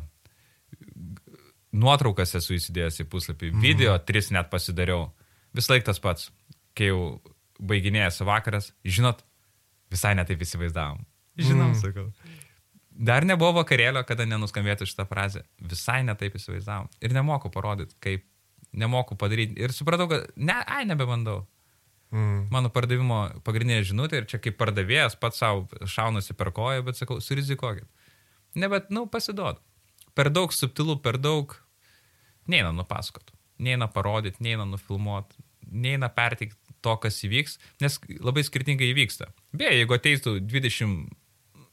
[1.75, 3.63] nuotraukas esu įsidėjęs į puslapį, mm.
[3.63, 5.11] video tris net pasidariau.
[5.55, 6.27] Vis laik tas pats,
[6.79, 7.03] kai jau
[7.59, 9.23] baiginėjasi vakaras, žinot,
[9.91, 11.03] visai netaip įsivaizdavom.
[11.39, 11.79] Žinom, mm.
[11.79, 12.07] sakau.
[12.99, 15.45] Dar nebuvo vakarėlio, kada nenuskambėtų šitą frazę.
[15.63, 16.89] Visai netaip įsivaizdavom.
[17.03, 18.25] Ir nemoku parodyti, kaip
[18.75, 19.55] nemoku padaryti.
[19.59, 21.45] Ir supratau, kad ne, ai, nebebandau.
[22.11, 22.47] Mm.
[22.51, 27.19] Mano pardavimo pagrindinė žinutė ir čia kaip pardavėjas pats savo šaunasi per koją, bet sakau,
[27.23, 27.87] surizikuokit.
[28.57, 29.61] Ne, bet, nu, pasiduodu.
[30.17, 31.53] Per daug subtilų, per daug
[32.49, 33.29] neina nupasakot,
[33.61, 35.37] neina parodyti, neina nufilmuoti,
[35.69, 39.31] neina perteikti to, kas įvyks, nes labai skirtingai įvyksta.
[39.55, 41.09] Beje, jeigu ateistų 20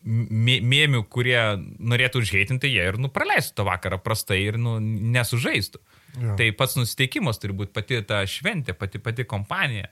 [0.06, 1.38] mė- mėmių, kurie
[1.78, 5.80] norėtų užheitinti, jie ir nu, praleistų tą vakarą prastai ir nu, nesužaistų.
[6.16, 6.36] Jo.
[6.38, 9.90] Tai pats nusiteikimas turi būti pati ta šventė, pati, pati kompanija.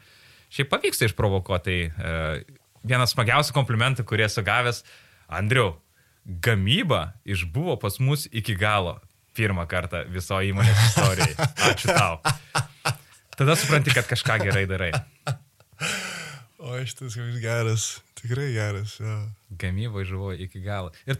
[0.54, 1.64] Šiaip pavyksta išprovokuoti.
[1.64, 4.84] Tai, e, vienas smagiausių komplimentų, kurie esu gavęs,
[5.34, 5.72] Andriu,
[6.24, 9.00] gamyba išbuvo pas mus iki galo.
[9.34, 11.34] Pirmą kartą viso įmonės istorijai.
[11.72, 12.20] Ačiū tau.
[13.38, 14.92] Tada supranti, kad kažką gerai darai.
[16.64, 18.98] O šitas koks geras, tikrai geras.
[19.00, 19.16] Jo.
[19.50, 20.92] Gamyba išbuvo iki galo.
[21.04, 21.18] Ir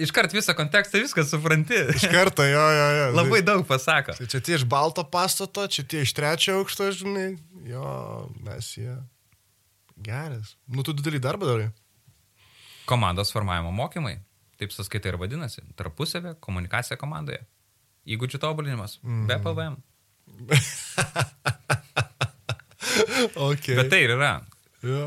[0.00, 1.76] iškart visą kontekstą viską supranti.
[1.96, 3.08] Iš karto, jo, jo, jo.
[3.20, 4.14] Labai daug pasako.
[4.16, 7.26] Tai čia tie iš balto pastato, čia tie iš trečio aukšto, žinai.
[7.68, 7.88] Jo,
[8.46, 8.94] mes jie.
[9.96, 10.54] Geras.
[10.68, 11.68] Nu, tu didelį darbą darai.
[12.88, 14.20] Komandos formavimo mokymai.
[14.60, 15.64] Taip sąskaita ir vadinasi.
[15.76, 17.42] Tarpusavė komunikacija komandoje.
[18.08, 19.00] Įgūdžių tobulinimas.
[19.02, 19.26] Mm.
[19.28, 19.76] Be PVM.
[23.36, 23.76] Okay.
[23.76, 24.32] Bet tai ir yra.
[24.84, 25.02] Jo.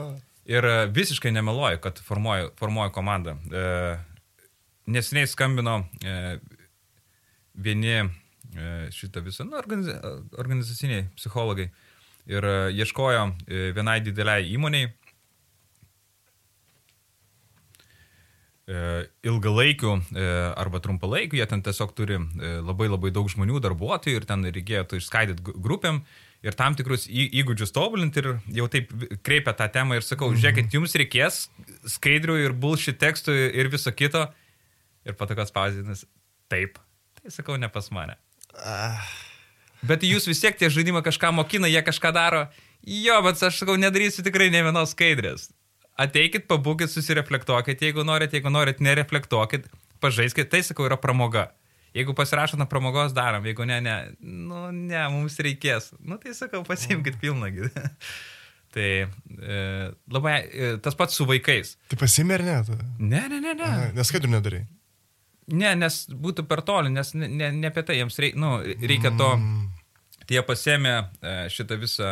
[0.49, 3.36] Ir e, visiškai nemeluoju, kad formuoju, formuoju komandą.
[3.53, 3.63] E,
[4.89, 5.75] neseniai skambino
[6.05, 6.38] e,
[7.53, 8.07] vieni e,
[8.95, 9.99] šitą visą, nu, organiza,
[10.41, 11.69] organizaciniai psichologai
[12.30, 14.89] ir e, ieškojo e, vienai dideliai įmoniai
[19.26, 20.26] ilgalaikių e,
[20.61, 24.86] arba trumpalaikių, jie ten tiesiog turi e, labai labai daug žmonių, darbuotojų ir ten reikėjo
[24.99, 26.03] išskaidyti grupėm
[26.45, 28.93] ir tam tikrus įgūdžius tobulinti ir jau taip
[29.26, 31.47] kreipia tą temą ir sakau, žiūrėkit, jums reikės
[31.97, 34.28] skaidrių ir bullshit tekstų ir viso kito.
[35.07, 36.03] Ir patokas pauzinis,
[36.51, 36.78] taip.
[37.20, 38.17] Tai sakau, ne pas mane.
[38.59, 38.99] Ah,
[39.82, 42.47] Bet jūs vis tiek tie žaidimai kažką mokina, jie kažką daro.
[42.84, 45.49] Jo, bet aš sakau, nedarysiu tikrai ne vienos skaidrės.
[46.00, 49.66] Ateikit, pabūkit, susireflektuokit, jeigu norit, jeigu norit, nereflektuokit,
[50.00, 51.50] pažaiskit, tai sakau, yra pramoga.
[51.95, 55.89] Jeigu pasirašot ant pramogos darom, jeigu ne, ne, nu ne, mums reikės.
[56.06, 57.72] Nu tai sakau, pasiimkit pilnagį.
[58.76, 59.62] tai e,
[60.14, 61.74] labai e, tas pats su vaikais.
[61.89, 62.58] tai pasimė ar ne?
[62.68, 62.78] Tu?
[63.02, 63.66] Ne, ne, ne, ne.
[63.66, 64.64] Aha, Nes skaidrų nedarai.
[65.50, 69.10] Ne, nes būtų per toli, nes ne, ne, ne apie tai jiems reikia, nu, reikia
[69.18, 69.32] to,
[70.28, 72.12] tai jie pasėmė e, šitą visą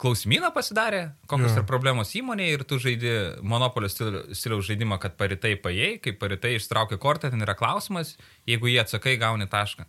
[0.00, 3.12] klausimyną pasidarė, kokios yra problemos įmonėje ir tu žaidi
[3.46, 8.14] monopolio stiliaus stiliaus žaidimą, kad paritai paėjai, kai paritai ištraukia kortą, ten yra klausimas,
[8.48, 9.86] jeigu jie atsakai, gauni tašką.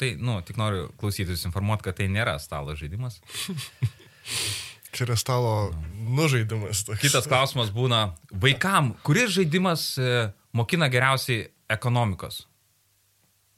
[0.00, 3.20] Tai, nu, tik noriu klausytis informuoti, kad tai nėra stalo žaidimas.
[4.94, 5.52] Čia yra stalo
[5.94, 6.84] nužaidimas.
[6.86, 7.02] Toks.
[7.02, 12.44] Kitas klausimas būna, vaikam, kuris žaidimas e, mokina geriausiai ekonomikos?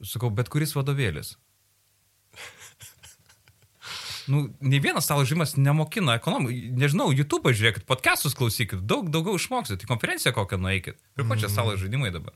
[0.05, 1.35] Sakau, bet kuris vadovėlis.
[4.27, 6.73] Nu, ne vienas stalo žaidimas nemokina ekonomikos.
[6.75, 10.99] Nežinau, YouTube žiūrėkit, podcastus klausykit, daug daugiau išmoksit, į konferenciją kokią nueikit.
[11.15, 12.35] Ir ko čia stalo žaidimai dabar?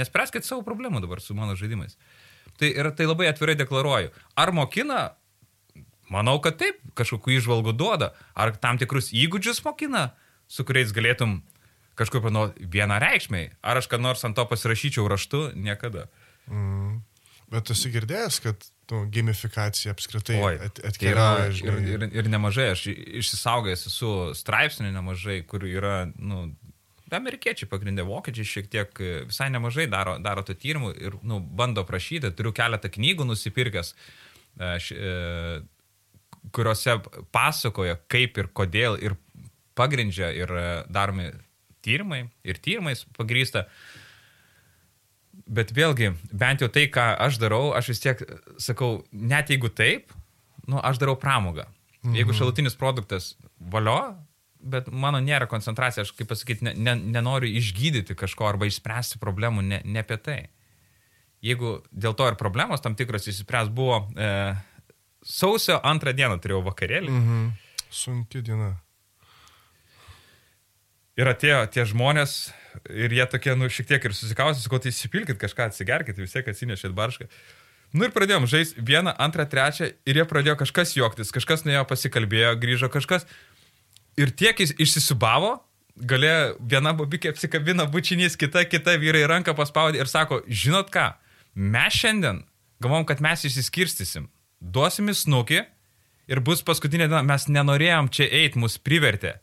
[0.00, 1.96] Nespręskit savo problemų dabar su mano žaidimais.
[2.60, 4.12] Tai, ir tai labai atvirai deklaruoju.
[4.36, 5.00] Ar mokina?
[6.10, 8.12] Manau, kad taip, kažkokiu išvalgų duoda.
[8.34, 10.10] Ar tam tikrus įgūdžius mokina,
[10.50, 11.40] su kuriais galėtum
[12.00, 13.52] kažkur panaudoti vienareikšmiai.
[13.62, 15.50] Ar aš kad nors ant to pasirašyčiau raštu?
[15.54, 16.08] Niekada.
[16.50, 17.00] Mm.
[17.50, 21.94] Bet esi girdėjęs, kad nu, gamifikacija apskritai Oi, at, tai yra atkeliauja, ir, žinai.
[21.96, 26.48] ir, ir nemažai, aš išsisaugęs esu straipsnių nemažai, kur yra, nu,
[27.10, 31.82] amerikiečiai pagrindė, vokiečiai šiek tiek e, visai nemažai daro, daro to tyrimų ir, nu, bando
[31.86, 35.60] prašyti, turiu keletą knygų nusipirkęs, e, š, e,
[36.54, 36.96] kuriuose
[37.34, 39.16] pasakoja, kaip ir kodėl ir
[39.78, 41.30] pagrindžia ir e, daromi
[41.84, 43.66] tyrimai ir tyrimais pagrįsta.
[45.50, 48.20] Bet vėlgi, bent jau tai, ką aš darau, aš vis tiek
[48.62, 50.12] sakau, net jeigu taip,
[50.70, 51.66] nu, aš darau pramogą.
[52.04, 52.14] Mhm.
[52.20, 54.14] Jeigu šalutinis produktas valio,
[54.60, 59.64] bet mano nėra koncentracija, aš kaip pasakyti, ne, ne, nenoriu išgydyti kažko arba išspręsti problemų,
[59.66, 60.40] ne, ne apie tai.
[61.44, 64.30] Jeigu dėl to ir problemos tam tikros įsispręs buvo, e,
[65.24, 67.10] sausio antrą dieną turėjau vakarėlį.
[67.10, 67.50] Mhm.
[67.90, 68.74] Sunki diena.
[71.18, 72.52] Ir atėjo tie žmonės
[72.86, 76.46] ir jie tokie, nu, šiek tiek ir susikausė, sakau, tai įsipilkit kažką, atsigerkit, vis tiek
[76.48, 77.26] atsinešėt baršką.
[77.90, 82.54] Nu ir pradėjom žaisti vieną, antrą, trečią ir jie pradėjo kažkas juoktis, kažkas nuėjo pasikalbėjo,
[82.62, 83.26] grįžo kažkas.
[84.20, 85.56] Ir tiek jis išsisubavo,
[85.98, 91.10] galėjo viena bobikė apsikabina bučinys, kita, kita vyrai ranką paspaudė ir sako, žinot ką,
[91.58, 92.44] mes šiandien
[92.80, 94.30] galvom, kad mes išsiskirstysim,
[94.60, 95.60] duosim į snukį
[96.30, 99.40] ir bus paskutinė diena, mes nenorėjom čia eiti, mus privertė.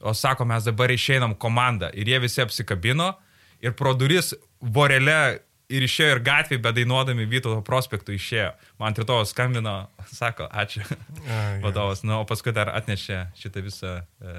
[0.00, 1.90] O sako, mes dabar išeinam komandą.
[1.92, 3.12] Ir jie visi apsikabino
[3.60, 5.40] ir pro duris vorelė
[5.70, 8.50] ir išėjo ir gatvėje, bedainuodami Vytauto prospektų išėjo.
[8.80, 9.74] Man Tritovas skambino,
[10.10, 10.82] sako, ačiū
[11.30, 12.02] Ai, vadovas.
[12.06, 14.34] Na, o paskui dar atnešė šitą visą e,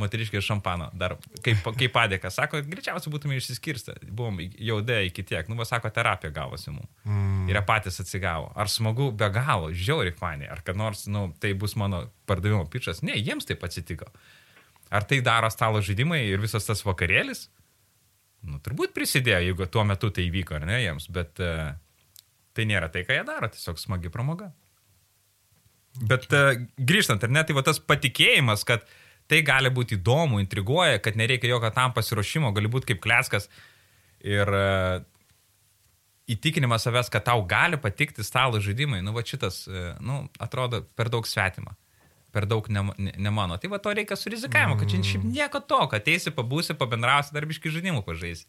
[0.00, 2.32] moteriškė šampano, dar kaip, kaip padėka.
[2.32, 5.50] Sako, greičiausiai būtume išsiskirstę, buvom jau D iki tiek.
[5.50, 6.88] Nu, va, sako, terapija gavosi mums.
[7.04, 7.50] Mm.
[7.52, 8.50] Ir patys atsigavo.
[8.56, 13.04] Ar smagu be galo, žiauriai fani, ar kad nors, nu, tai bus mano pardavimo pičas.
[13.04, 14.08] Ne, jiems taip atsitiko.
[14.94, 17.48] Ar tai daro stalo žaidimai ir visas tas vakarėlis?
[18.44, 21.72] Nu, turbūt prisidėjo, jeigu tuo metu tai įvyko, ar ne jiems, bet uh,
[22.54, 24.50] tai nėra tai, ką jie daro, tiesiog smagi pramoga.
[26.10, 28.84] Bet uh, grįžtant, ar ne, tai va tas patikėjimas, kad
[29.30, 33.48] tai gali būti įdomu, intriguoja, kad nereikia jokio tam pasiruošimo, gali būti kaip kleskas
[34.20, 35.00] ir uh,
[36.30, 41.10] įtikinimas savęs, kad tau gali patikti stalo žaidimai, nu va šitas, uh, nu, atrodo per
[41.10, 41.74] daug svetima
[42.34, 43.58] per daug ne, ne, ne mano.
[43.60, 47.34] Tai va to reikia su rizikavimu, kad čia šiaip nieko to, kad ateisi, pabūsi, pabendrausi,
[47.36, 48.44] darbiški žaidimų pažais.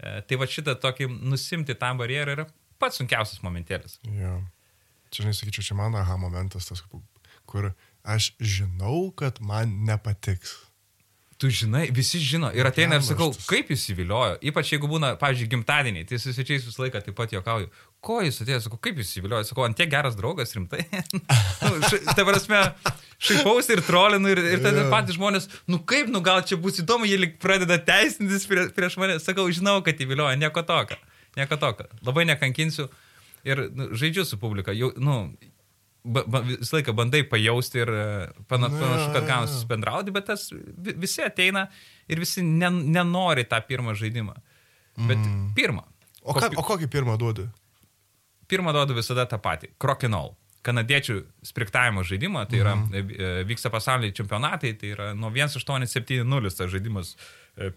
[0.00, 2.48] E, tai va šitą tokį nusimti tą barjerą yra
[2.80, 3.98] pats sunkiausias momentėlis.
[4.08, 4.40] Jo.
[5.10, 6.82] Čia, žinai, sakyčiau, čia mano aha momentas, tas,
[7.50, 7.72] kur
[8.06, 10.56] aš žinau, kad man nepatiks.
[11.40, 12.50] Tu žinai, visi žino.
[12.52, 14.34] Ir ateina ir sakau, kaip jis įviliojo.
[14.50, 17.70] Ypač jeigu būna, pavyzdžiui, gimtadieniai, tai su svečiais visą laiką taip pat juokauju.
[18.04, 19.46] Ko jis atėjo, sakau, kaip jis įviliojo.
[19.48, 20.84] Sakau, ant tiek geras draugas, rimtai.
[21.64, 22.60] nu, ta prasme,
[23.24, 24.90] šaipausi ir trolinu ir, ir tada yeah.
[24.92, 29.16] patys žmonės, nu kaip, nu gal čia bus įdomu, jie pradeda teisintis prie, prieš mane.
[29.24, 31.00] Sakau, žinau, kad įviliojo, nieko tokio.
[31.40, 31.88] Nieko tokio.
[32.04, 32.90] Labai nekankinsiu.
[33.48, 34.76] Ir nu, žaidžiu su publika.
[34.76, 35.22] Jau, nu,
[36.04, 38.04] ba, ba, visą laiką bandai pajausti ir e,
[38.48, 41.66] pana, panašu, kad gaunasi bendrauti, bet tas visi ateina
[42.10, 44.36] ir visi nen, nenori tą pirmą žaidimą.
[45.00, 45.50] Bet mm.
[45.56, 45.84] pirmą.
[46.22, 47.46] O, ką, o kokį pirmą duodi?
[48.50, 49.74] Pirmą duodu visada tą patį.
[49.80, 50.34] Krokinol.
[50.66, 53.44] Kanadiečių spriktavimo žaidimą, tai yra, mm.
[53.48, 57.14] vyksta pasaulyje čempionatai, tai yra nuo 1870 tas žaidimas,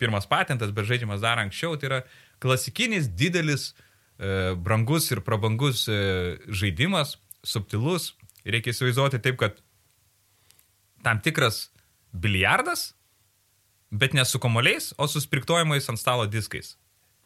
[0.01, 1.99] pirmas patentas, bet žaidimas dar anksčiau, tai yra
[2.43, 3.71] klasikinis, didelis,
[4.59, 5.85] brangus ir prabangus
[6.51, 8.13] žaidimas, subtilus.
[8.43, 9.59] Reikia įsivaizduoti taip, kad
[11.03, 11.67] tam tikras
[12.13, 12.91] biliardas,
[13.91, 16.75] bet ne su komoliais, o su spriktojimais ant stalo diskais.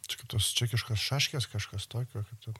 [0.08, 2.54] Čia kaip tos čekiškas šaškės kažkas tokio, kaip tu.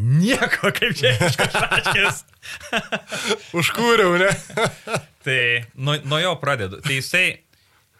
[0.00, 2.22] Nieko kaip čekiškas šaškės.
[3.60, 4.30] Užkūriau, ne?
[5.26, 5.38] tai
[5.74, 6.80] nuo, nuo jo pradedu.
[6.84, 7.26] Tai jisai,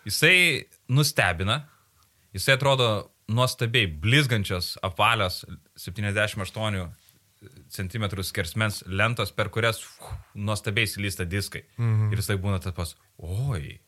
[0.06, 0.36] jisai
[0.90, 1.62] nustebina,
[2.34, 2.88] jisai atrodo
[3.30, 5.44] nuostabiai blizgančios apvalios
[5.80, 6.88] 78
[7.74, 11.64] cm skersmens lentos, per kurias uf, nuostabiai slysta diskai.
[11.78, 12.12] Mhm.
[12.12, 13.78] Ir jisai būna tas pas, oi,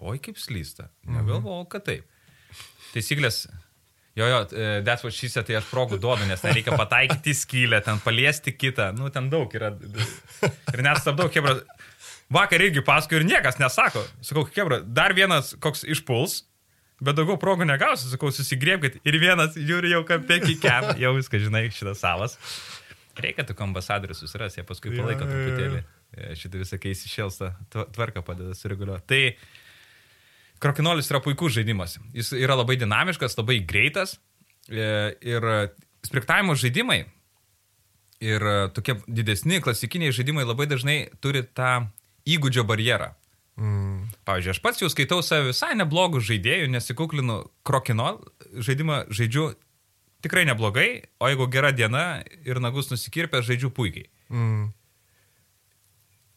[0.00, 0.90] oi kaip slysta.
[1.06, 2.08] Negalvojau, kad taip.
[2.94, 3.46] Taisyklės,
[4.16, 7.34] jo, jo, e, that's what she said, tai aš progų duodu, nes ten reikia pataikyti
[7.36, 9.74] skylę, ten paliesti kitą, nu ten daug yra.
[10.72, 11.58] Ir net stabdau, kebra,
[12.32, 14.04] vakar irgi paskui ir niekas nesako.
[14.24, 16.44] Sakau, kebra, dar vienas koks išpuls,
[17.00, 19.00] bet daugiau progų negausiu, sakau, susigriebkit.
[19.06, 22.38] Ir vienas žiūri jau kampė kikiam, jau viską žinai, šitas salas.
[23.16, 25.82] Reikia tokių ambasadorių susirasti, jie paskui palaiko ja, truputėlį.
[26.16, 26.34] Ja.
[26.38, 29.06] Šitą visą keisi šelstą tvarką padeda sureguliuoti.
[29.08, 31.98] Tai Krokinolis yra puikus žaidimas.
[32.16, 34.16] Jis yra labai dinamiškas, labai greitas.
[34.68, 34.86] E,
[35.24, 35.44] ir
[36.06, 37.02] spriktavimo žaidimai
[38.24, 38.44] ir
[38.74, 41.86] tokie didesni klasikiniai žaidimai labai dažnai turi tą
[42.26, 43.12] įgūdžio barjerą.
[43.60, 43.95] Mm.
[44.26, 48.16] Pavyzdžiui, aš pats jau skaitau save visai neblogų žaidėjų, nesikuklinu krokino
[48.58, 49.52] žaidimą, žaidžiu
[50.24, 50.88] tikrai neblogai,
[51.22, 54.08] o jeigu gera diena ir nagus nusikirpę, žaidžiu puikiai.
[54.34, 54.72] Mm.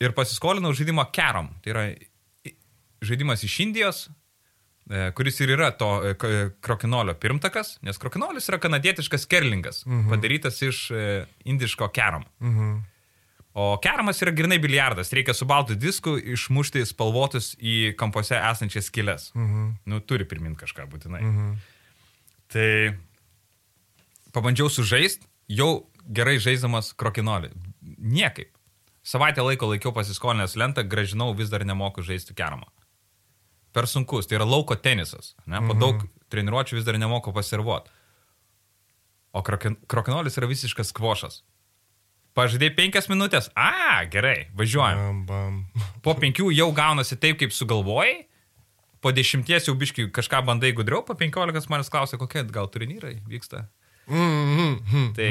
[0.05, 1.49] Ir pasiskolinau žaidimą Kerom.
[1.63, 1.87] Tai yra
[3.01, 4.03] žaidimas iš Indijos,
[4.89, 6.13] e, kuris ir yra to e,
[6.61, 10.09] krokinolio pirmtakas, nes krokinolis yra kanadietiškas kerlingas, mm -hmm.
[10.13, 12.25] padarytas iš e, indiško kerom.
[12.39, 12.81] Mm -hmm.
[13.53, 19.31] O keramas yra grinai biliardas, reikia su baltu disku išmušti spalvotus į kampuose esančias skilės.
[19.33, 19.71] Mhm.
[19.89, 21.21] Nu, turi priminti kažką būtinai.
[21.25, 21.55] Mhm.
[22.53, 22.69] Tai
[24.33, 27.51] pabandžiau sužaist, jau gerai žaidžiamas krokinolį.
[27.97, 28.53] Niekaip.
[29.03, 32.69] Savaitę laiko laikiau pasiskolinęs lentą, gražinau, vis dar nemoku žaisti keramą.
[33.73, 35.33] Per sunkus, tai yra lauko tenisas.
[35.45, 35.57] Ne?
[35.57, 35.79] Po mhm.
[35.81, 37.89] daug treniruočių vis dar nemoku pasirvuoti.
[39.33, 41.43] O krokinolis yra visiškas kvošas.
[42.37, 43.49] Pažadėjai penkias minutės.
[43.57, 45.25] A, gerai, važiuojam.
[45.27, 45.93] Bam, bam.
[46.05, 48.25] Po penkių jau gaunasi taip, kaip sugalvojai.
[48.99, 53.65] Po dešimties jau biškai kažką bandai gudriau, po penkiolikos manęs klausia, kokie gal turnyrai vyksta.
[54.09, 55.29] Mm, mm, tai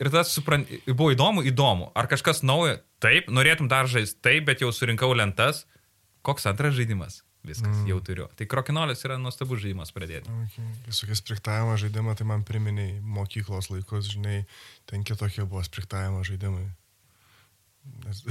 [0.00, 1.90] ir tas suprant, buvo įdomu, įdomu.
[1.94, 2.78] Ar kažkas naujo?
[3.04, 5.66] Taip, norėtum dar žaisti, taip, bet jau surinkau lentas.
[6.24, 7.20] Koks antras žaidimas?
[7.46, 7.86] Viskas, mm.
[7.90, 8.26] jau turiu.
[8.38, 10.32] Tai krokinolis yra nuostabus žaidimas pradėti.
[10.46, 10.72] Okay.
[10.88, 14.40] Visokie spriktavimo žaidimai, tai man priminiai mokyklos laikus, žinai,
[14.90, 16.66] ten kitokie buvo spriktavimo žaidimai.
[18.02, 18.22] Nes,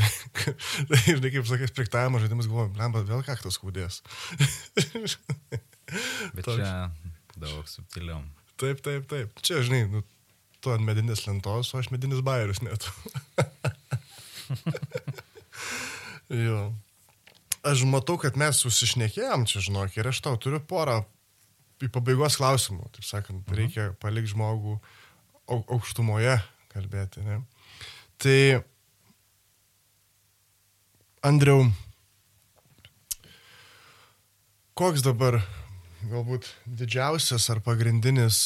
[1.08, 4.02] žinai, kaip sakai, spriktavimo žaidimas, galvoju, lemba, vėl kaktas kūdės.
[6.36, 6.72] bet čia
[7.40, 8.20] daug subtiliau.
[8.60, 9.40] Taip, taip, taip.
[9.44, 10.04] Čia, žinai, nu,
[10.64, 12.88] tu ant medinės lentos, o aš medinis bairius net.
[16.46, 16.60] jo.
[17.66, 21.02] Aš matau, kad mes susišnekėjom čia, žinok, ir aš tau turiu porą
[21.84, 22.88] į pabaigos klausimų.
[22.96, 23.58] Taip sakant, mhm.
[23.58, 24.78] reikia palikti žmogų
[25.50, 26.38] aukštumoje
[26.74, 27.24] kalbėti.
[27.26, 27.42] Ne?
[28.22, 28.40] Tai,
[31.26, 31.66] Andriau,
[34.78, 35.40] koks dabar
[36.06, 38.38] galbūt didžiausias ar pagrindinis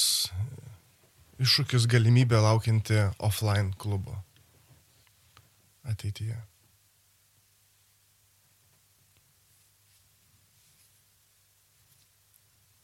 [1.44, 4.16] iššūkis galimybė laukianti offline klubo
[5.88, 6.38] ateityje?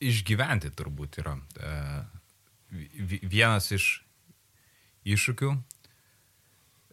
[0.03, 1.75] Išgyventi turbūt yra e,
[3.23, 4.05] vienas iš
[5.05, 5.51] iššūkių,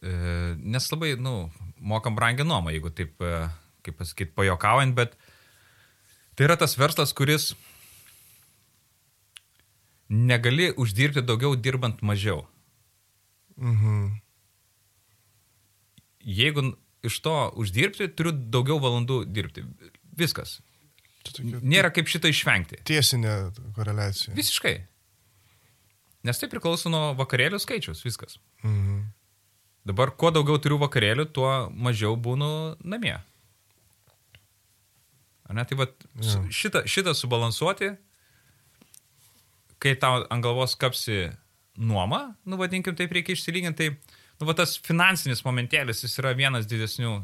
[0.04, 0.14] e,
[0.60, 1.48] nes labai, nu,
[1.80, 3.48] mokam brangią nuomą, jeigu taip, e,
[3.82, 5.16] kaip pasakyti, pajokaujant, bet
[6.36, 7.52] tai yra tas verslas, kuris
[10.12, 12.44] negali uždirbti daugiau dirbant mažiau.
[13.56, 14.20] Mhm.
[16.22, 19.64] Jeigu iš to uždirbti, turiu daugiau valandų dirbti.
[20.16, 20.60] Viskas.
[21.62, 22.80] Nėra kaip šito išvengti.
[22.88, 24.34] Tiesinė koreliacija.
[24.36, 24.76] Visiškai.
[26.26, 28.38] Nes tai priklauso nuo vakarėlių skaičius, viskas.
[28.62, 29.02] Mhm.
[29.88, 32.48] Dabar, kuo daugiau turiu vakarėlių, tuo mažiau būnu
[32.86, 33.16] namie.
[35.48, 35.64] Ar ne?
[35.66, 35.88] Tai va,
[36.22, 36.42] ja.
[36.54, 37.90] šitą, šitą subalansuoti,
[39.82, 41.32] kai tau ant galvos kapsi
[41.74, 46.68] nuoma, nu vadinkim taip, reikia išsilyginti, tai, nu va tas finansinis momentėlis, jis yra vienas
[46.70, 47.16] didesnių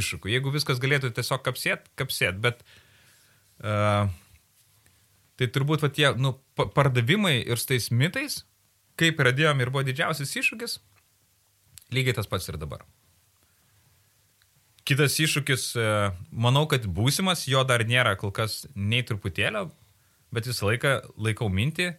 [0.00, 0.32] iššūkių.
[0.32, 2.64] Jeigu viskas galėtų tiesiog kapsėt, kapsėt, bet
[3.62, 4.08] uh,
[5.38, 8.40] Tai turbūt va, tie nu, pardavimai ir su tais mitais,
[8.98, 10.78] kaip pradėjom ir buvo didžiausias iššūkis,
[11.94, 12.82] lygiai tas pats ir dabar.
[14.88, 15.92] Kitas iššūkis, e,
[16.32, 19.68] manau, kad būsimas, jo dar nėra kol kas nei truputėlio,
[20.34, 21.92] bet visą laiką laikau mintį,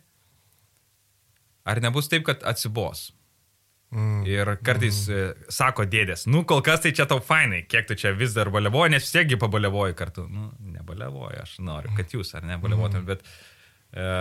[1.64, 3.14] ar nebus taip, kad atsibos.
[3.90, 4.26] Mm.
[4.30, 5.48] Ir kartais mm.
[5.50, 8.94] sako dėdės, nu kol kas tai čia tau fainai, kiek tu čia vis dar balevoji,
[8.94, 10.28] nes vis tiekgi pabalevoji kartu.
[10.30, 13.08] Nu, nebalevoji, aš noriu, kad jūs ar nebalevotum, mm.
[13.10, 13.26] bet...
[13.98, 14.12] E,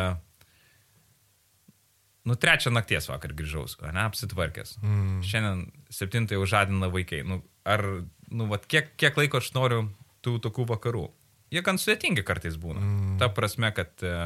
[2.25, 4.79] nu, trečią nakties vakar grįžau, ne, apsitvarkęs.
[4.81, 5.19] Mm.
[5.29, 5.61] Šiandien
[5.93, 7.21] septintą jau žadina vaikai.
[7.29, 7.85] Nu, ar,
[8.33, 9.83] nu, vat, kiek, kiek laiko aš noriu
[10.25, 11.11] tų tokių vakarų?
[11.53, 12.81] Jie gan sudėtingi kartais būna.
[12.81, 13.12] Mm.
[13.21, 14.16] Ta prasme, kad e,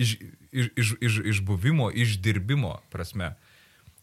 [0.00, 0.16] iš,
[0.48, 3.34] iš, iš, iš, iš buvimo, išdirbimo prasme.
[3.36, 3.45] E,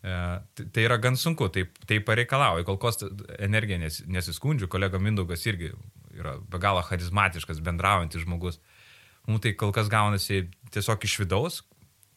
[0.04, 3.00] tai, tai yra gan sunku, tai, tai pareikalauja, kol kas
[3.40, 5.72] energija nes, nesiskundžiu, kolega Mindaugas irgi
[6.14, 8.60] yra be galo charizmatiškas, bendraujantis žmogus.
[9.28, 11.62] Mums tai kol kas gaunasi tiesiog iš vidaus,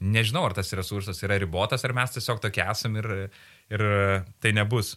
[0.03, 3.11] nežinau, ar tas resursas yra ribotas, ar mes tiesiog tokie esam ir,
[3.71, 3.85] ir
[4.43, 4.97] tai nebus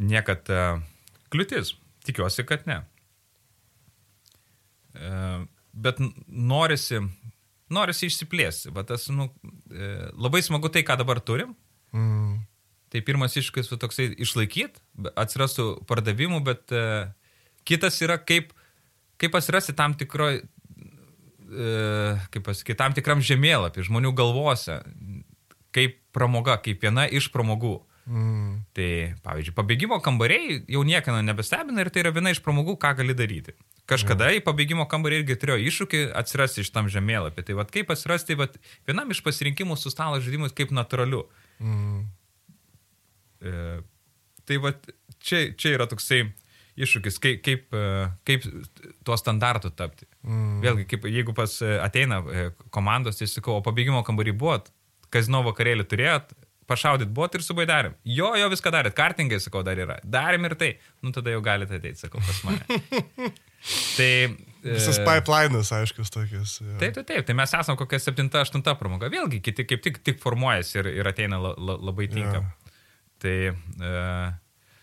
[0.00, 0.80] niekad uh,
[1.32, 1.76] kliūtis.
[2.02, 2.80] Tikiuosi, kad ne.
[4.96, 6.98] Uh, bet norisi
[7.72, 8.72] norisi išsiplėsti.
[8.76, 9.28] Va, tas, nu,
[9.72, 11.54] e, labai smagu tai, ką dabar turim.
[11.96, 12.40] Mm.
[12.92, 14.82] Tai pirmas iššūkis su toksai išlaikyti,
[15.16, 16.82] atsirastų pardavimų, bet e,
[17.68, 18.52] kitas yra kaip,
[19.20, 21.70] kaip atsirasti tam tikroj, e,
[22.34, 24.82] kaip pasakyti, tam tikram žemėlapį žmonių galvose,
[25.72, 27.78] kaip pramoga, kaip viena iš pramogų.
[28.02, 28.64] Mm.
[28.74, 28.90] Tai,
[29.22, 33.54] pavyzdžiui, pabėgimo kambariai jau niekino nebestebina ir tai yra viena iš pramogų, ką gali daryti.
[33.92, 37.44] Kažkada į pabėgimo kambarį irgi turėjo iššūkį atsirasti iš tam žemėlapį.
[37.48, 38.48] Tai vad kaip atsirasti, tai
[38.88, 41.26] vienam iš pasirinkimų su stalo žaidimus kaip natūraliu.
[41.62, 42.06] Mm.
[43.42, 43.56] E,
[44.48, 46.24] tai vad čia, čia yra toksai
[46.80, 48.46] iššūkis, kaip, kaip, e, kaip
[49.04, 50.08] tuo standartu tapti.
[50.24, 50.60] Mm.
[50.64, 54.72] Vėlgi, kaip, jeigu pas e, ateina e, komandos, tai sakau, o pabėgimo kambarį buvot,
[55.12, 56.32] kazino vakarėlį turėjot,
[56.70, 57.96] pašaudyt buvot ir subaidarėm.
[58.08, 59.98] Jo, jo viską darėt, kartingai, sakau, dar yra.
[60.04, 60.70] Darėm ir tai.
[61.04, 63.32] Nu, tada jau galite ateiti, sakau, pas mane.
[63.96, 64.12] Tai,
[64.62, 66.56] Visas e, pipelinas, aiškus, tokius.
[66.62, 66.76] Ja.
[66.80, 69.10] Taip, taip, taip, tai mes esame kokia 7-8 pramoga.
[69.12, 72.42] Vėlgi, kiti kaip tik, tik formuojasi ir, ir ateina la, la, labai tinka.
[72.42, 72.74] Ja.
[73.22, 73.92] Tai, e,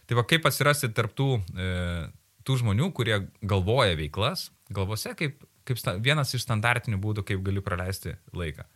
[0.07, 1.69] tai va kaip atsirasti tarptų e,
[2.47, 7.63] tų žmonių, kurie galvoja veiklas, galvose kaip, kaip sta, vienas iš standartinių būdų, kaip gali
[7.63, 8.67] praleisti laiką.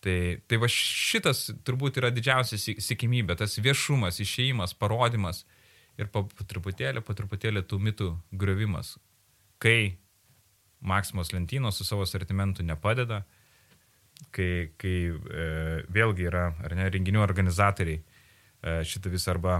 [0.00, 5.42] Tai, tai va šitas turbūt yra didžiausia sikimybė, tas viešumas, išėjimas, parodimas.
[5.44, 5.60] E,
[6.00, 8.96] ir po truputėlį, po truputėlį tų mitų griovimas.
[9.62, 9.98] Kai
[10.80, 13.18] Maksimos lentynos su savo sortimentu nepadeda,
[14.32, 15.48] kai, kai e,
[15.92, 19.58] vėlgi yra, ar ne, renginių organizatoriai e, šitą visą arba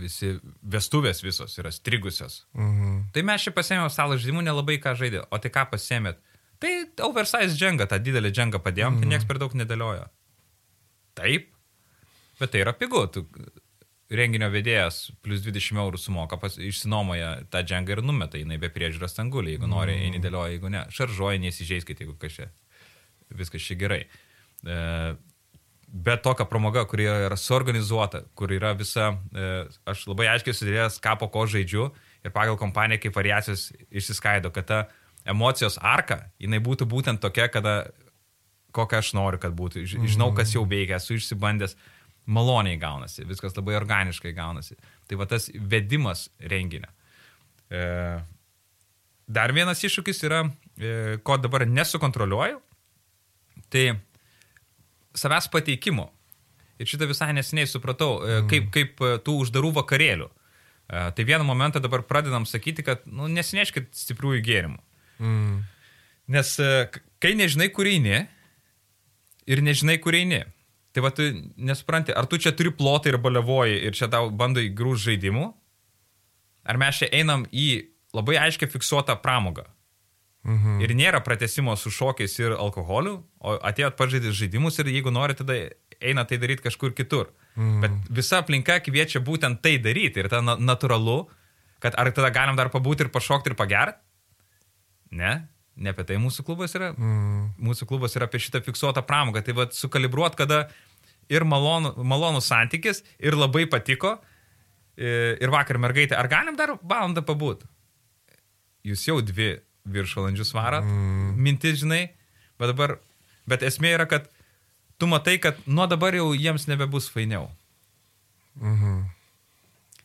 [0.00, 0.32] visi
[0.66, 2.40] vestuvės visos yra strigusios.
[2.58, 2.98] Mhm.
[3.14, 6.18] Tai mes čia pasėmėm stalo žaidimų nelabai ką žaidė, o tai ką pasėmėt?
[6.62, 6.72] Tai
[7.08, 9.10] oversize džengą, tą didelį džengą padėjom, tai mhm.
[9.10, 10.06] tai niekas per daug nedėliojo.
[11.18, 11.50] Taip,
[12.40, 13.04] bet tai yra pigu.
[13.14, 13.26] Tu,
[14.12, 19.16] renginio vedėjas plus 20 eurų sumoka, pas, išsinomoja tą džengą ir numeta, jinai be priežiūros
[19.16, 22.52] tangulį, jeigu nori, eini dėlioja, jeigu ne, šaržuoja, neįsižeiskite, jeigu kažkaip
[23.34, 24.02] viskas čia gerai.
[24.04, 24.76] E,
[25.88, 29.54] bet tokia pramoga, kuri yra suorganizuota, kur yra visa, e,
[29.90, 31.88] aš labai aiškiai sudėjęs, ką po ko žaidžiu
[32.24, 34.82] ir pagal kompaniją kaip variacijos išsiskaido, kad ta
[35.28, 37.74] emocijos arka, jinai būtų būtent tokia, kada
[38.74, 39.84] kokią aš noriu, kad būtų.
[39.86, 41.76] Žinau, kas jau veikia, esu išsibandęs,
[42.24, 44.76] maloniai gaunasi, viskas labai organiškai gaunasi.
[45.08, 46.90] Tai va tas vedimas renginio.
[47.68, 47.84] E,
[49.26, 50.42] dar vienas iššūkis yra,
[50.76, 52.60] e, ko dabar nesukontroliuoju,
[53.72, 53.86] tai
[55.14, 56.08] savęs pateikimo.
[56.80, 58.48] Ir šitą visai neseniai supratau, e, mm.
[58.50, 60.26] kaip, kaip e, tų uždarų vakarėlių.
[60.26, 64.80] E, tai vieną momentą dabar pradedam sakyti, kad nu, nesineškit stipriųjų gėrimų.
[65.18, 65.62] Mm.
[66.34, 66.70] Nes e,
[67.20, 68.24] kai nežinai, kur eini
[69.44, 70.44] ir nežinai, kur eini,
[70.94, 71.24] Tai va, tu
[71.58, 75.48] nesupranti, ar tu čia turi plotą ir balevoji ir čia tau bando įgrūž žaidimų,
[76.70, 77.66] ar mes čia einam į
[78.14, 79.66] labai aiškiai fiksuotą pramogą.
[80.44, 80.78] Mhm.
[80.84, 85.56] Ir nėra pratesimo su šokiais ir alkoholiu, o atėjot pažaidyti žaidimus ir jeigu norite, tada
[85.98, 87.32] eina tai daryti kažkur kitur.
[87.56, 87.80] Mhm.
[87.82, 91.24] Bet visa aplinka kviečia būtent tai daryti ir ta natūralu,
[91.82, 93.98] kad ar tada galim dar pabūti ir pašokti ir pagerti?
[95.14, 95.34] Ne,
[95.74, 96.92] Ne apie tai mūsų klubas yra.
[96.94, 97.48] Mm.
[97.66, 99.42] Mūsų klubas yra apie šitą fiksuotą pramogą.
[99.42, 100.68] Tai vad sukalibruot, kada
[101.32, 104.20] ir malonu, malonus santykis, ir labai patiko.
[104.94, 107.64] Ir vakar mergaitė, ar galim dar valandą pabūt?
[108.86, 109.56] Jūs jau dvi
[109.90, 111.32] viršvalandžius varat, mm.
[111.42, 112.04] mintis, žinai,
[112.60, 112.94] bet dabar,
[113.50, 114.28] bet esmė yra, kad
[115.02, 117.48] tu matai, kad nuo dabar jau jiems nebebus fainiau.
[118.60, 119.02] -hmm.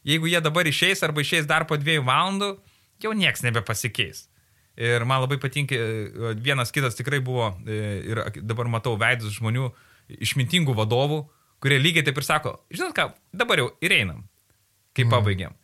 [0.03, 2.57] Jeigu jie dabar išeis arba išeis dar po dviejų valandų,
[3.03, 4.28] jau nieks nebepasikeis.
[4.79, 9.67] Ir man labai patinka, e, vienas kitas tikrai buvo, e, ir dabar matau veidus žmonių,
[10.23, 11.25] išmintingų vadovų,
[11.59, 14.23] kurie lygiai taip ir sako, žinot ką, dabar jau ir einam,
[14.95, 15.11] kai mm.
[15.11, 15.57] pabaigiam.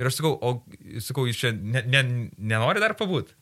[0.00, 2.02] Ir aš sakau, o sakau, jūs čia ne, ne,
[2.40, 3.34] nenori dar pabūt?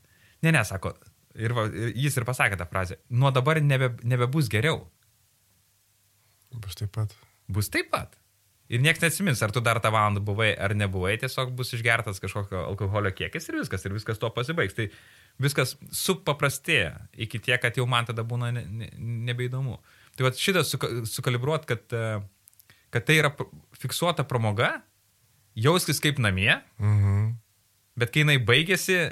[0.42, 0.96] Ne, ne, sako.
[1.38, 2.98] Ir va, jis ir pasakė tą frazę.
[3.14, 4.82] Nuo dabar nebe, nebebus geriau.
[6.52, 7.14] Bus taip pat.
[7.48, 8.18] Bus taip pat.
[8.70, 12.62] Ir niekas neatsimins, ar tu dar tą valandą buvai ar nebuvai, tiesiog bus išgertas kažkokio
[12.70, 14.76] alkoholio kiekis ir viskas, ir viskas tuo pasibaigs.
[14.76, 14.86] Tai
[15.42, 16.94] viskas supaprastėja
[17.26, 18.88] iki tiek, kad jau man tada būna ne, ne,
[19.28, 19.76] nebeįdomu.
[20.16, 23.32] Tai va šitą sukalibruot, kad, e, kad tai yra
[23.82, 24.76] fiksuota pramoga,
[25.58, 27.34] jauskis kaip namie, mhm.
[27.98, 29.02] bet kai jinai baigėsi,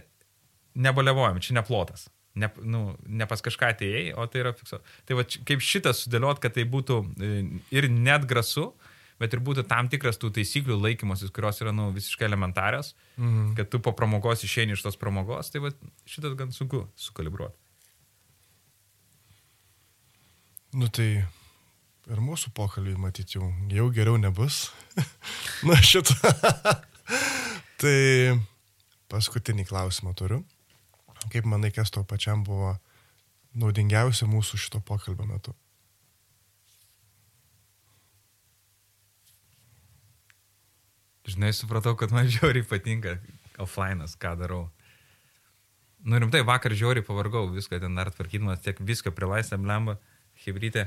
[0.80, 2.07] nebaliavojam, čia neplotas.
[2.38, 4.86] Ne, nu, ne pas kažką atėjai, o tai yra fiksuota.
[5.05, 7.42] Tai va kaip šitą sudėliot, kad tai būtų e,
[7.74, 8.89] ir net grasu, mhm
[9.20, 13.52] bet ir būtų tam tikras tų taisyklių laikymasis, kurios yra nu, visiškai elementarios, mhm.
[13.58, 15.74] kad tu po pramogos išeini iš tos pramogos, tai va,
[16.08, 17.58] šitas gan sunku sukalibruoti.
[20.80, 21.08] Nu tai
[22.10, 24.68] ir mūsų pokalbį matyti jau, jau geriau nebus.
[25.66, 26.14] Na šitą.
[27.82, 28.38] tai
[29.10, 30.44] paskutinį klausimą turiu.
[31.30, 32.76] Kaip manai, kas to pačiam buvo
[33.58, 35.54] naudingiausia mūsų šito pokalbio metu?
[41.28, 43.18] Žinai, supratau, kad man žiauriai patinka
[43.60, 44.68] offline'as, ką darau.
[46.00, 49.98] Nu rimtai, vakar žiauriai pavargau, viską ten dar tvarkydamas, tiek viską prilaisėm lemba,
[50.46, 50.86] hybridė,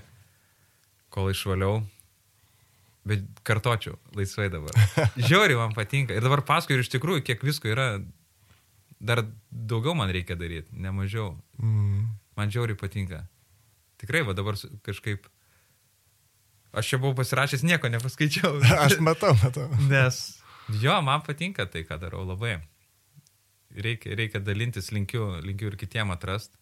[1.14, 1.84] kol išvaliau.
[3.06, 4.74] Bet kartočiau, laisvai dabar.
[5.30, 6.16] Žiauriai man patinka.
[6.16, 7.98] Ir dabar paskui ir iš tikrųjų, kiek visko yra,
[9.04, 11.34] dar daugiau man reikia daryti, ne mažiau.
[11.60, 12.06] Mm.
[12.40, 13.26] Man žiauriai patinka.
[14.00, 14.56] Tikrai, va dabar
[14.88, 15.28] kažkaip
[16.74, 18.58] Aš čia buvau pasirašęs, nieko nepaskaičiau.
[18.86, 19.68] Aš matau, matau.
[19.90, 20.40] Nes
[20.82, 22.58] jo, man patinka tai, ką darau labai.
[23.74, 26.58] Reikia, reikia dalintis, linkiu, linkiu ir kitiem atrast.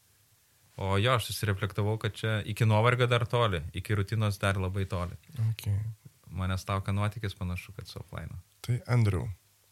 [0.79, 5.17] O jo, aš susireflektavau, kad čia iki nuovargio dar toli, iki rutinos dar labai toli.
[5.51, 5.75] Okay.
[6.31, 8.39] Manęs tauka nuotykis panašu, kad su offline.
[8.63, 9.25] Tai Andriu,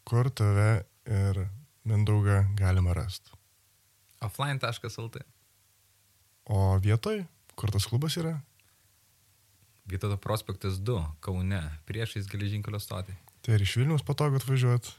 [0.04, 1.46] kur tave ir
[1.88, 3.32] Mindaugą galima rasti?
[4.20, 5.24] Offline.lt.
[6.44, 7.24] O vietoj,
[7.56, 8.36] kur tas klubas yra?
[9.88, 13.14] Vytauto prospektas 2, Kaune, priešais geležinkelio stotį.
[13.40, 14.92] Tai ir iš Vilnius patogu atvažiuoti?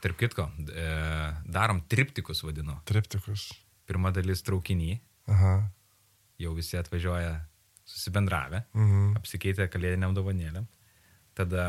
[0.00, 0.86] Tarp kitko, e,
[1.44, 2.78] darom triptikus vadinu.
[2.88, 3.50] Triptikus.
[3.90, 4.94] Pirma dalis traukinį.
[5.34, 5.54] Aha.
[6.40, 7.34] Jau visi atvažiuoja
[7.90, 9.18] susibendravę, mhm.
[9.20, 10.68] apsikeitę kalėdiniam dovanėlėm.
[11.36, 11.64] Tada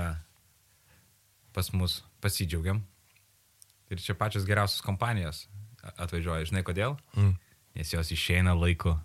[1.56, 2.80] pas mus pasidžiaugiam.
[3.92, 5.48] Ir čia pačios geriausios kompanijos
[5.98, 6.48] atvažiuoja.
[6.48, 6.96] Žinai kodėl?
[7.18, 7.34] Mm.
[7.76, 8.96] Nes jos išeina laiku.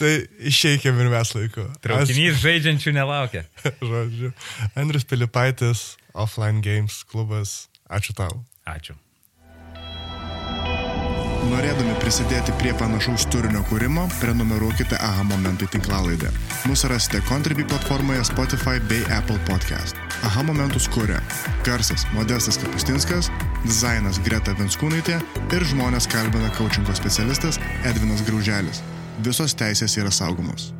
[0.00, 0.12] Tai
[0.48, 1.64] išeikėm ir mes laiku.
[1.84, 2.42] Traukinys Aš...
[2.44, 3.46] žaidžiančių nelaukia.
[3.92, 4.32] Žodžiu.
[4.76, 7.66] Andrius Pilipaitis, Offline Games klubas.
[7.88, 8.44] Ačiū tau.
[8.66, 8.96] Ačiū.
[11.46, 16.32] Norėdami prisidėti prie panašaus turinio kūrimo, prenumeruokite AHA Momentai tinklalaidę.
[16.66, 20.00] Mūsų rasite Contribui platformoje Spotify bei Apple Podcast.
[20.26, 21.20] AHA Momentus kūrė
[21.68, 23.30] Garsas Modestas Kapustinskas,
[23.62, 25.20] dizainas Greta Venskūnaitė
[25.54, 28.82] ir žmonės kalbina coachingo specialistas Edvinas Grauželis.
[29.24, 30.72] Visos teisės yra saugomos.